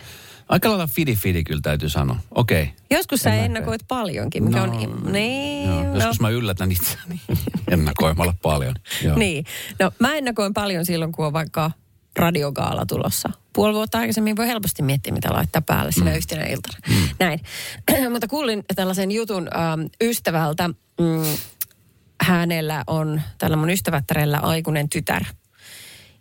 Aika 0.48 0.68
lailla 0.68 0.86
fidi-fidi 0.86 1.44
kyllä 1.44 1.60
täytyy 1.62 1.88
sanoa. 1.88 2.16
Okei. 2.30 2.62
Okay. 2.62 2.74
Joskus 2.90 3.20
sä 3.20 3.34
ennakoit 3.34 3.80
paljonkin, 3.88 4.44
mikä 4.44 4.62
on... 4.62 4.70
Niin, 5.12 5.68
Joo, 5.68 5.84
no. 5.84 5.94
joskus 5.94 6.20
mä 6.20 6.30
yllätän 6.30 6.72
itseäni 6.72 7.20
ennakoimalla 7.70 8.34
paljon. 8.42 8.74
Joo. 9.02 9.18
Niin. 9.18 9.44
No 9.78 9.90
mä 9.98 10.14
ennakoin 10.14 10.54
paljon 10.54 10.86
silloin, 10.86 11.12
kun 11.12 11.26
on 11.26 11.32
vaikka 11.32 11.70
radiogaala 12.16 12.86
tulossa. 12.86 13.28
Puoli 13.52 13.74
vuotta 13.74 13.98
aikaisemmin 13.98 14.36
voi 14.36 14.48
helposti 14.48 14.82
miettiä, 14.82 15.12
mitä 15.12 15.32
laittaa 15.32 15.62
päälle 15.62 15.92
sinä 15.92 16.10
mm. 16.10 16.16
yhtenä 16.16 16.44
iltana. 16.44 16.78
Mm. 16.88 17.08
Näin. 17.18 17.40
Mutta 18.12 18.28
kuulin 18.28 18.64
tällaisen 18.74 19.12
jutun 19.12 19.48
ähm, 19.56 19.80
ystävältä. 20.00 20.68
Mm, 20.68 21.36
hänellä 22.20 22.84
on, 22.86 23.22
tällä 23.38 23.56
mun 23.56 23.70
ystävättärellä 23.70 24.38
aikuinen 24.38 24.88
tytär. 24.88 25.24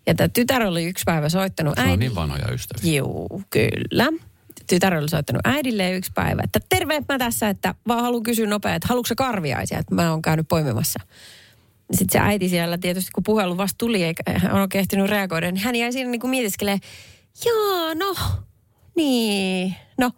Ja 0.07 0.15
tämä 0.15 0.27
tytär 0.27 0.63
oli 0.63 0.85
yksi 0.85 1.03
päivä 1.05 1.29
soittanut 1.29 1.73
Se 1.75 1.81
on 1.91 1.99
niin 1.99 2.15
vanhoja 2.15 2.51
ystäviä. 2.51 2.97
Juu, 2.97 3.41
kyllä. 3.49 4.07
Tytär 4.69 4.95
oli 4.95 5.09
soittanut 5.09 5.41
äidille 5.45 5.91
yksi 5.91 6.11
päivä, 6.15 6.41
että 6.43 6.59
terve 6.69 7.01
mä 7.09 7.17
tässä, 7.17 7.49
että 7.49 7.75
vaan 7.87 8.01
haluan 8.01 8.23
kysyä 8.23 8.47
nopeasti, 8.47 8.75
että 8.75 8.87
haluatko 8.87 9.13
karviaisia, 9.17 9.79
että 9.79 9.95
mä 9.95 10.11
oon 10.11 10.21
käynyt 10.21 10.47
poimimassa. 10.47 10.99
Sitten 11.91 12.21
se 12.21 12.27
äiti 12.27 12.49
siellä 12.49 12.77
tietysti, 12.77 13.11
kun 13.11 13.23
puhelu 13.23 13.57
vasta 13.57 13.77
tuli, 13.77 14.03
eikä 14.03 14.23
hän 14.37 14.53
ole 14.53 14.67
kehtinyt 14.67 15.09
reagoida, 15.09 15.51
niin 15.51 15.63
hän 15.63 15.75
jäi 15.75 15.91
siinä 15.91 16.09
niin 16.09 16.21
kuin 16.21 16.31
mietiskelee, 16.31 16.77
jaa, 17.45 17.95
no, 17.95 18.15
niin, 18.95 19.75
no, 19.97 20.11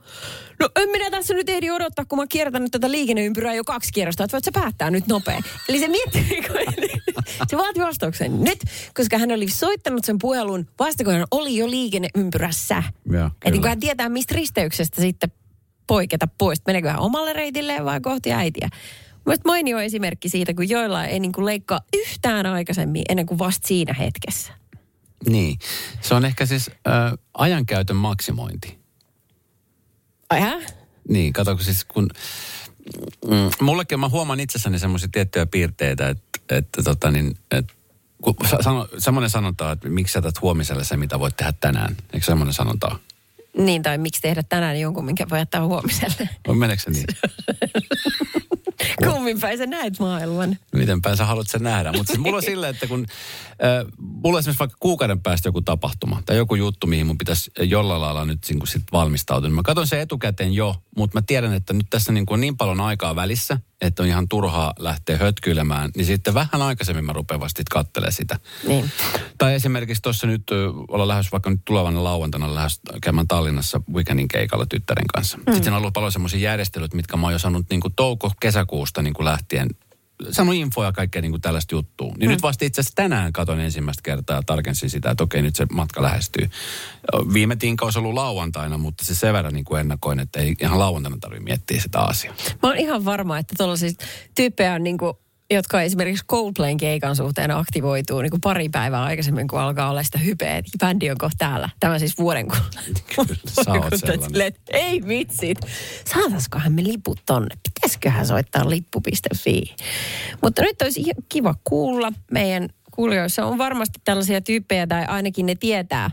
no 0.59 0.69
en 0.75 0.89
minä 0.89 1.09
tässä 1.09 1.33
nyt 1.33 1.49
ehdi 1.49 1.71
odottaa, 1.71 2.05
kun 2.05 2.17
mä 2.17 2.21
oon 2.21 2.27
kiertänyt 2.27 2.71
tätä 2.71 2.91
liikenneympyrää 2.91 3.53
jo 3.53 3.63
kaksi 3.63 3.91
kierrosta, 3.93 4.23
että 4.23 4.35
voit 4.35 4.43
sä 4.43 4.51
päättää 4.53 4.91
nyt 4.91 5.07
nopea. 5.07 5.41
Eli 5.69 5.79
se 5.79 5.87
miettii, 5.87 6.41
kuin- 6.47 6.89
se 7.47 7.57
vaati 7.57 7.79
vastauksen 7.79 8.43
nyt, 8.43 8.59
koska 8.93 9.17
hän 9.17 9.31
oli 9.31 9.49
soittanut 9.49 10.05
sen 10.05 10.17
puhelun 10.17 10.67
vasta 10.79 11.03
kun 11.03 11.13
hän 11.13 11.25
oli 11.31 11.57
jo 11.57 11.69
liikenneympyrässä. 11.69 12.83
Että 13.45 13.59
kun 13.59 13.69
hän 13.69 13.79
tietää, 13.79 14.09
mistä 14.09 14.35
risteyksestä 14.35 15.01
sitten 15.01 15.31
poiketa 15.87 16.27
pois, 16.37 16.61
meneekö 16.67 16.89
hän 16.89 16.99
omalle 16.99 17.33
reitilleen 17.33 17.85
vai 17.85 18.01
kohti 18.01 18.33
äitiä. 18.33 18.69
Mielestäni 19.25 19.51
mainio 19.51 19.79
esimerkki 19.79 20.29
siitä, 20.29 20.53
kun 20.53 20.69
joillain 20.69 21.09
ei 21.09 21.19
niin 21.19 21.31
kuin 21.31 21.45
leikkaa 21.45 21.81
yhtään 21.93 22.45
aikaisemmin 22.45 23.03
ennen 23.09 23.25
kuin 23.25 23.39
vasta 23.39 23.67
siinä 23.67 23.93
hetkessä. 23.93 24.53
Niin. 25.29 25.59
Se 26.01 26.15
on 26.15 26.25
ehkä 26.25 26.45
siis 26.45 26.71
äh, 26.87 27.13
ajankäytön 27.33 27.95
maksimointi. 27.95 28.79
Hä? 30.33 30.59
Niin, 31.09 31.33
kato, 31.33 31.55
kun 31.55 31.65
siis 31.65 31.85
kun... 31.85 32.09
Mm, 33.25 33.49
mullekin 33.61 33.99
mä 33.99 34.09
huomaan 34.09 34.39
itsessäni 34.39 34.79
semmoisia 34.79 35.09
tiettyjä 35.11 35.45
piirteitä, 35.45 36.09
että, 36.09 36.55
että 36.57 36.83
tota 36.83 37.11
niin, 37.11 37.37
että 37.51 37.73
kun 38.21 38.35
sa- 38.49 38.61
sano, 38.61 38.87
semmoinen 38.97 39.29
sanonta, 39.29 39.71
että 39.71 39.89
miksi 39.89 40.17
jätät 40.17 40.41
huomiselle 40.41 40.83
se, 40.83 40.97
mitä 40.97 41.19
voit 41.19 41.37
tehdä 41.37 41.53
tänään. 41.59 41.97
Eikö 42.13 42.25
semmoinen 42.25 42.53
sanonta? 42.53 42.99
Niin, 43.57 43.83
tai 43.83 43.97
miksi 43.97 44.21
tehdä 44.21 44.43
tänään 44.43 44.79
jonkun, 44.79 45.05
minkä 45.05 45.29
voi 45.29 45.39
jättää 45.39 45.65
huomiselle. 45.65 46.29
Vai 46.47 46.55
meneekö 46.55 46.83
se 46.83 46.89
niin? 46.89 47.05
Kummin 49.03 49.39
päin 49.39 49.57
sä 49.57 49.65
näet 49.65 49.99
maailman. 49.99 50.57
Miten 50.75 51.01
päin 51.01 51.17
sä 51.17 51.25
haluat 51.25 51.49
sen 51.49 51.63
nähdä. 51.63 51.91
Mutta 51.91 52.07
siis 52.13 52.19
mulla 52.19 52.37
on 52.37 52.43
silleen, 52.43 52.73
että 52.73 52.87
kun 52.87 53.05
äh, 53.49 53.85
mulla 53.99 54.35
on 54.37 54.39
esimerkiksi 54.39 54.59
vaikka 54.59 54.77
kuukauden 54.79 55.21
päästä 55.21 55.47
joku 55.47 55.61
tapahtuma 55.61 56.21
tai 56.25 56.37
joku 56.37 56.55
juttu, 56.55 56.87
mihin 56.87 57.07
mun 57.07 57.17
pitäisi 57.17 57.51
jollain 57.59 58.01
lailla 58.01 58.25
nyt 58.25 58.39
niin 58.49 58.59
kuin 58.59 58.67
sit 58.67 58.83
valmistautua. 58.91 59.49
Niin 59.49 59.55
mä 59.55 59.61
katson 59.63 59.87
sen 59.87 59.99
etukäteen 59.99 60.53
jo, 60.53 60.75
mutta 60.97 61.17
mä 61.17 61.21
tiedän, 61.27 61.53
että 61.53 61.73
nyt 61.73 61.87
tässä 61.89 62.11
niin, 62.11 62.25
kuin 62.25 62.33
on 62.33 62.41
niin 62.41 62.57
paljon 62.57 62.81
aikaa 62.81 63.15
välissä, 63.15 63.59
että 63.81 64.03
on 64.03 64.09
ihan 64.09 64.27
turhaa 64.27 64.73
lähteä 64.79 65.17
hötkyilemään. 65.17 65.91
Niin 65.95 66.05
sitten 66.05 66.33
vähän 66.33 66.61
aikaisemmin 66.61 67.05
mä 67.05 67.13
rupean 67.13 67.39
vasta 67.39 67.59
sit 67.59 67.69
kattelemaan 67.69 68.13
sitä. 68.13 68.39
Niin. 68.67 68.91
Tai 69.37 69.53
esimerkiksi 69.53 70.01
tuossa 70.01 70.27
nyt 70.27 70.43
ö, 70.51 70.69
ollaan 70.87 71.07
lähes 71.07 71.31
vaikka 71.31 71.49
nyt 71.49 71.61
tulevana 71.65 72.03
lauantaina 72.03 72.55
lähes 72.55 72.79
käymään 73.01 73.27
Tallinnassa 73.27 73.81
weekendin 73.93 74.27
keikalla 74.27 74.65
tyttären 74.65 75.07
kanssa. 75.13 75.37
Mm. 75.37 75.53
Sitten 75.53 75.73
on 75.73 75.79
ollut 75.79 75.93
paljon 75.93 76.11
semmoisia 76.11 76.39
järjestelyt, 76.39 76.93
mitkä 76.93 77.17
mä 77.17 77.25
oon 77.27 77.33
jo 77.33 77.39
saanut 77.39 77.65
niin 77.69 77.81
kuin 77.81 77.93
touko-kesäkuusta 77.95 79.01
niin 79.01 79.13
kuin 79.13 79.25
lähtien 79.25 79.69
saanut 80.31 80.55
infoja 80.55 80.87
ja 80.87 80.91
kaikkea 80.91 81.21
niin 81.21 81.31
kuin 81.31 81.41
tällaista 81.41 81.75
juttua. 81.75 82.13
Niin 82.17 82.29
mm. 82.29 82.31
nyt 82.31 82.41
vasta 82.41 82.65
itse 82.65 82.81
asiassa 82.81 82.95
tänään 82.95 83.33
katon 83.33 83.59
ensimmäistä 83.59 84.01
kertaa 84.03 84.35
ja 84.35 84.41
tarkensin 84.45 84.89
sitä, 84.89 85.11
että 85.11 85.23
okei, 85.23 85.41
nyt 85.41 85.55
se 85.55 85.65
matka 85.71 86.01
lähestyy. 86.01 86.49
Viime 87.33 87.55
tinka 87.55 87.85
olisi 87.85 87.99
ollut 87.99 88.13
lauantaina, 88.13 88.77
mutta 88.77 89.05
se 89.05 89.15
sen 89.15 89.33
verran 89.33 89.53
niin 89.53 89.65
kuin 89.65 89.79
ennakoin, 89.79 90.19
että 90.19 90.39
ei 90.39 90.55
ihan 90.61 90.79
lauantaina 90.79 91.17
tarvitse 91.21 91.43
miettiä 91.43 91.81
sitä 91.81 91.99
asiaa. 91.99 92.35
Mä 92.63 92.69
oon 92.69 92.77
ihan 92.77 93.05
varma, 93.05 93.37
että 93.37 93.53
tuollaisia 93.57 93.91
tyyppejä 94.35 94.73
on 94.73 94.83
niin 94.83 94.97
kuin, 94.97 95.13
jotka 95.51 95.81
esimerkiksi 95.81 96.25
Coldplayn 96.25 96.77
keikan 96.77 97.15
suhteen 97.15 97.51
aktivoituu 97.51 98.21
niin 98.21 98.29
kuin 98.29 98.41
pari 98.41 98.69
päivää 98.69 99.03
aikaisemmin, 99.03 99.47
kun 99.47 99.59
alkaa 99.59 99.89
olla 99.89 100.03
sitä 100.03 100.17
hypeä, 100.17 100.57
että 100.57 100.71
bändi 100.79 101.11
on 101.11 101.17
kohta 101.17 101.35
täällä. 101.37 101.69
Tämä 101.79 101.99
siis 101.99 102.17
vuoden 102.17 102.47
että 104.45 104.77
ei 104.77 105.07
vitsit. 105.07 105.57
Saataisikohan 106.05 106.71
me 106.71 106.83
liput 106.83 107.19
tonne? 107.25 107.55
Pitäisiköhän 107.73 108.27
soittaa 108.27 108.69
lippu.fi? 108.69 109.75
Mutta 110.43 110.61
nyt 110.61 110.81
olisi 110.81 110.99
ihan 110.99 111.15
kiva 111.29 111.55
kuulla. 111.63 112.13
Meidän 112.31 112.69
kuulijoissa 112.91 113.45
on 113.45 113.57
varmasti 113.57 113.99
tällaisia 114.03 114.41
tyyppejä, 114.41 114.87
tai 114.87 115.05
ainakin 115.05 115.45
ne 115.45 115.55
tietää, 115.55 116.11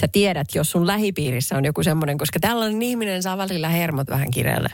sä 0.00 0.08
tiedät, 0.08 0.46
jos 0.54 0.70
sun 0.70 0.86
lähipiirissä 0.86 1.56
on 1.56 1.64
joku 1.64 1.82
semmoinen, 1.82 2.18
koska 2.18 2.40
tällainen 2.40 2.82
ihminen 2.82 3.22
saa 3.22 3.38
välillä 3.38 3.68
hermot 3.68 4.08
vähän 4.10 4.30
kireelle. 4.30 4.70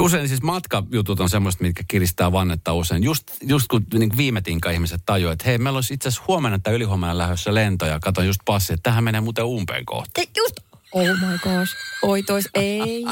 Usein 0.00 0.28
siis 0.28 0.42
matkajutut 0.42 1.20
on 1.20 1.30
semmoista, 1.30 1.64
mitkä 1.64 1.82
kiristää 1.88 2.32
vannetta 2.32 2.72
usein. 2.72 3.02
Just, 3.02 3.24
just 3.42 3.68
kun 3.68 3.86
niin 3.94 4.16
viime 4.16 4.40
tinka 4.40 4.70
ihmiset 4.70 5.00
tajuaa, 5.06 5.32
että 5.32 5.44
hei, 5.46 5.58
meillä 5.58 5.76
olisi 5.76 5.94
itse 5.94 6.08
asiassa 6.08 6.24
huomenna 6.28 6.58
tai 6.58 6.74
ylihuomenna 6.74 7.18
lähdössä 7.18 7.54
lento 7.54 7.86
ja 7.86 8.00
kato 8.00 8.22
just 8.22 8.40
passi, 8.44 8.72
että 8.72 8.90
tähän 8.90 9.04
menee 9.04 9.20
muuten 9.20 9.44
umpeen 9.44 9.84
kohta. 9.84 10.20
Ei, 10.20 10.28
Just, 10.36 10.56
oh 10.92 11.06
my 11.06 11.38
gosh. 11.38 11.76
Oi 12.02 12.22
tois, 12.22 12.48
ei, 12.54 13.04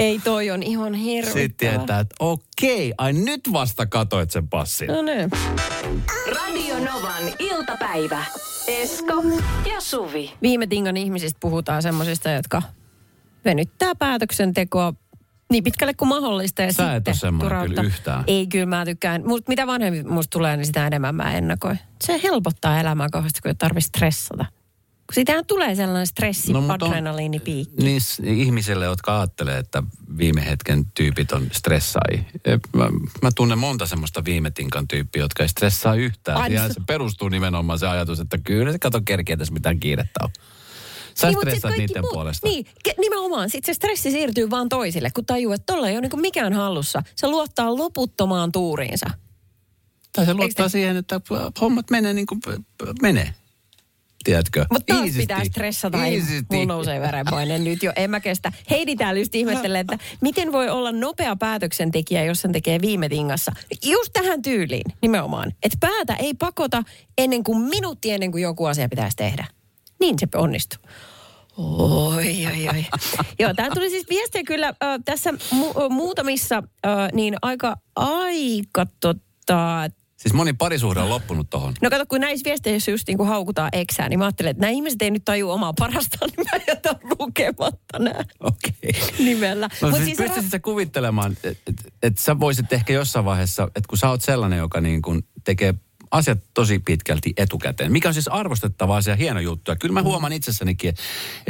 ei 0.00 0.18
toi 0.18 0.50
on 0.50 0.62
ihan 0.62 0.94
hirvittävä. 0.94 1.42
Sitten 1.42 1.70
tietää, 1.70 2.00
että 2.00 2.14
okei, 2.20 2.94
ai 2.98 3.12
nyt 3.12 3.40
vasta 3.52 3.86
katoit 3.86 4.30
sen 4.30 4.48
passin. 4.48 4.88
No 4.88 5.02
niin. 5.02 5.30
Radio 6.26 6.78
Novan 6.78 7.24
iltapäivä. 7.38 8.24
Esko 8.66 9.22
ja 9.72 9.80
Suvi. 9.80 10.32
Viime 10.42 10.66
tingan 10.66 10.96
ihmisistä 10.96 11.38
puhutaan 11.40 11.82
semmoisista, 11.82 12.30
jotka 12.30 12.62
venyttää 13.44 13.94
päätöksentekoa 13.94 14.94
niin 15.50 15.64
pitkälle 15.64 15.94
kuin 15.94 16.08
mahdollista. 16.08 16.62
Ja 16.62 16.72
Sä 16.72 16.94
et 16.94 16.96
sitten 16.96 17.12
ole 17.12 17.18
semmoinen 17.18 17.68
kyllä 17.68 17.82
yhtään. 17.82 18.24
Ei, 18.26 18.46
kyllä 18.46 18.66
mä 18.66 18.84
tykkään. 18.84 19.22
Mut 19.26 19.48
mitä 19.48 19.66
vanhempi 19.66 20.02
musta 20.02 20.30
tulee, 20.30 20.56
niin 20.56 20.66
sitä 20.66 20.86
enemmän 20.86 21.14
mä 21.14 21.32
ennakoin. 21.32 21.78
Se 22.04 22.20
helpottaa 22.22 22.80
elämää 22.80 23.08
kauheasti, 23.12 23.40
kun 23.40 23.48
ei 23.48 23.54
tarvitse 23.54 23.88
stressata. 23.88 24.44
Kun 25.06 25.14
siitähän 25.14 25.46
tulee 25.46 25.74
sellainen 25.74 26.06
stressi, 26.06 26.52
no, 26.52 26.64
adrenaliinipiikki. 26.68 27.82
Niin 27.82 28.00
ihmisille, 28.24 28.84
jotka 28.84 29.18
ajattelee, 29.20 29.58
että 29.58 29.82
viime 30.18 30.46
hetken 30.46 30.86
tyypit 30.94 31.32
on 31.32 31.46
stressai. 31.52 32.24
Mä, 32.76 32.88
mä 33.22 33.30
tunnen 33.34 33.58
monta 33.58 33.86
semmoista 33.86 34.24
viime 34.24 34.50
tinkan 34.50 34.88
tyyppiä, 34.88 35.22
jotka 35.22 35.42
ei 35.42 35.48
stressaa 35.48 35.94
yhtään. 35.94 36.52
Ja 36.52 36.68
se- 36.68 36.74
se 36.74 36.80
perustuu 36.86 37.28
nimenomaan 37.28 37.78
se 37.78 37.86
ajatus, 37.88 38.20
että 38.20 38.38
kyllä 38.38 38.72
se 38.72 38.78
kato 38.78 39.00
kerkeä 39.04 39.36
tässä 39.36 39.54
mitään 39.54 39.80
kiirettä 39.80 40.20
on. 40.22 40.30
Sä 41.20 41.26
Niin, 41.26 41.38
stressaat 41.38 41.62
kaikki 41.62 41.80
niiden 41.86 42.04
muut- 42.04 42.12
puolesta. 42.12 42.48
Niin, 42.48 42.66
ke- 42.88 42.94
nimenomaan. 43.00 43.50
Sitten 43.50 43.74
se 43.74 43.76
stressi 43.76 44.10
siirtyy 44.10 44.50
vaan 44.50 44.68
toisille, 44.68 45.10
kun 45.10 45.26
tajuu, 45.26 45.52
että 45.52 45.72
tolla 45.74 45.88
ei 45.88 45.94
ole 45.94 46.00
niinku 46.00 46.16
mikään 46.16 46.52
hallussa. 46.52 47.02
Se 47.16 47.28
luottaa 47.28 47.76
loputtomaan 47.76 48.52
tuuriinsa. 48.52 49.06
Tai 50.12 50.26
se 50.26 50.34
luottaa 50.34 50.66
te- 50.66 50.70
siihen, 50.72 50.96
että 50.96 51.20
hommat 51.60 51.90
menee 51.90 52.12
niin 52.14 52.26
kuin 52.26 52.40
menee. 53.02 53.34
Tiedätkö? 54.24 54.66
Mutta 54.72 54.92
taas 54.94 55.04
Iisisti. 55.04 55.22
pitää 55.22 55.44
stressata. 55.44 55.98
Mulla 56.52 56.64
nousee 56.66 57.00
verenpaine 57.00 57.58
nyt 57.58 57.82
jo. 57.82 57.92
En 57.96 58.10
mä 58.10 58.20
kestä. 58.20 58.52
Heidi 58.70 58.96
täällä 58.96 59.20
just 59.20 59.34
ihmettelee, 59.34 59.80
että 59.80 59.98
miten 60.20 60.52
voi 60.52 60.68
olla 60.68 60.92
nopea 60.92 61.36
päätöksentekijä, 61.36 62.24
jos 62.24 62.40
sen 62.40 62.52
tekee 62.52 62.80
viime 62.80 63.08
tingassa. 63.08 63.52
Just 63.84 64.12
tähän 64.12 64.42
tyyliin 64.42 64.92
nimenomaan. 65.02 65.52
Että 65.62 65.78
päätä 65.80 66.14
ei 66.14 66.34
pakota 66.34 66.82
ennen 67.18 67.44
kuin 67.44 67.58
minuutti 67.58 68.10
ennen 68.10 68.32
kuin 68.32 68.42
joku 68.42 68.64
asia 68.66 68.88
pitäisi 68.88 69.16
tehdä. 69.16 69.46
Niin 70.00 70.16
se 70.18 70.26
onnistuu. 70.34 70.78
Oi, 71.56 72.46
oi, 72.46 72.68
oi. 72.68 72.84
Joo, 73.38 73.54
täällä 73.54 73.74
tuli 73.74 73.90
siis 73.90 74.06
viestiä 74.10 74.42
kyllä 74.46 74.68
äh, 74.68 75.00
tässä 75.04 75.30
mu- 75.30 75.88
muutamissa 75.90 76.62
äh, 76.86 77.08
niin 77.12 77.36
aika, 77.42 77.76
aika 77.96 78.86
tota, 79.00 79.90
Siis 80.20 80.34
moni 80.34 80.52
parisuhde 80.52 81.00
on 81.00 81.08
loppunut 81.08 81.50
tohon. 81.50 81.74
No 81.82 81.90
kato, 81.90 82.06
kun 82.06 82.20
näissä 82.20 82.44
viesteissä 82.44 82.90
just 82.90 83.08
niin 83.08 83.16
kuin 83.16 83.28
haukutaan 83.28 83.68
eksää, 83.72 84.08
niin 84.08 84.18
mä 84.18 84.24
ajattelin, 84.24 84.50
että 84.50 84.60
nämä 84.60 84.70
ihmiset 84.70 85.02
ei 85.02 85.10
nyt 85.10 85.24
tajua 85.24 85.54
omaa 85.54 85.72
parastaan, 85.72 86.30
niin 86.36 86.46
mä 86.52 86.64
jätän 86.68 86.94
lukematta 87.18 87.98
nämä 87.98 88.24
Okei. 88.40 89.02
nimellä. 89.18 89.68
No 89.82 89.88
Mut 89.88 89.96
siis, 89.96 90.06
siis 90.06 90.18
pystyisit 90.18 90.50
sä 90.50 90.58
kuvittelemaan, 90.58 91.32
että 91.32 91.48
et, 91.66 91.92
et 92.02 92.18
sä 92.18 92.40
voisit 92.40 92.72
ehkä 92.72 92.92
jossain 92.92 93.24
vaiheessa, 93.24 93.64
että 93.64 93.88
kun 93.88 93.98
sä 93.98 94.10
oot 94.10 94.22
sellainen, 94.22 94.58
joka 94.58 94.80
niin 94.80 95.02
kuin 95.02 95.22
tekee 95.44 95.74
asiat 96.10 96.38
tosi 96.54 96.78
pitkälti 96.78 97.32
etukäteen, 97.36 97.92
mikä 97.92 98.08
on 98.08 98.14
siis 98.14 98.28
arvostettava 98.28 98.96
asia, 98.96 99.16
hieno 99.16 99.40
juttu. 99.40 99.70
Ja 99.70 99.76
kyllä 99.76 99.92
mä 99.92 100.02
huomaan 100.02 100.32
itsessänikin, 100.32 100.88
että 100.88 101.04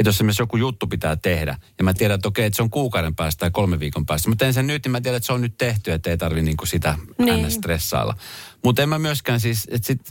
jos 0.05 0.15
esimerkiksi 0.15 0.41
joku 0.41 0.57
juttu 0.57 0.87
pitää 0.87 1.15
tehdä, 1.15 1.57
ja 1.77 1.83
mä 1.83 1.93
tiedän, 1.93 2.15
että 2.15 2.27
okei, 2.27 2.45
että 2.45 2.55
se 2.57 2.63
on 2.63 2.69
kuukauden 2.69 3.15
päästä 3.15 3.39
tai 3.39 3.51
kolme 3.51 3.79
viikon 3.79 4.05
päästä. 4.05 4.29
Mä 4.29 4.35
teen 4.35 4.53
sen 4.53 4.67
nyt, 4.67 4.85
niin 4.85 4.91
mä 4.91 5.01
tiedän, 5.01 5.17
että 5.17 5.27
se 5.27 5.33
on 5.33 5.41
nyt 5.41 5.57
tehty, 5.57 5.91
että 5.91 6.09
ei 6.09 6.17
tarvi 6.17 6.41
niin 6.41 6.57
kuin 6.57 6.67
sitä 6.67 6.95
Niin. 7.17 7.51
stressailla. 7.51 8.15
Mutta 8.63 8.81
en 8.81 8.89
mä 8.89 8.99
myöskään 8.99 9.39
siis, 9.39 9.67
että 9.71 9.87
sit, 9.87 10.01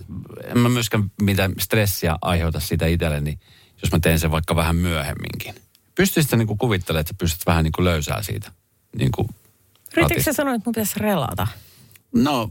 en 0.45 0.59
mä 0.59 0.69
myöskään 0.69 1.13
mitään 1.23 1.53
stressiä 1.59 2.17
aiheuta 2.23 2.61
sitä 2.61 2.87
itselleni, 2.87 3.39
jos 3.83 3.93
mä 3.93 3.99
teen 3.99 4.19
sen 4.19 4.31
vaikka 4.31 4.57
vähän 4.57 4.77
myöhemminkin. 4.77 5.55
Pystyisit 5.95 6.31
sä 6.31 6.37
niin 6.37 6.47
kuin 6.47 6.59
kuvittelemaan, 6.59 7.01
että 7.01 7.09
sä 7.15 7.19
pystyt 7.19 7.47
vähän 7.47 7.65
niin 7.65 7.73
kuin 7.73 7.85
löysää 7.85 8.23
siitä? 8.23 8.53
Niin 8.99 9.13
kuin 9.13 9.29
Yritätkö 9.29 10.01
ratista? 10.01 10.23
sä 10.25 10.33
sanoa, 10.33 10.55
että 10.55 10.69
mun 10.69 10.73
pitäisi 10.73 10.99
relata? 11.01 11.47
No, 12.15 12.51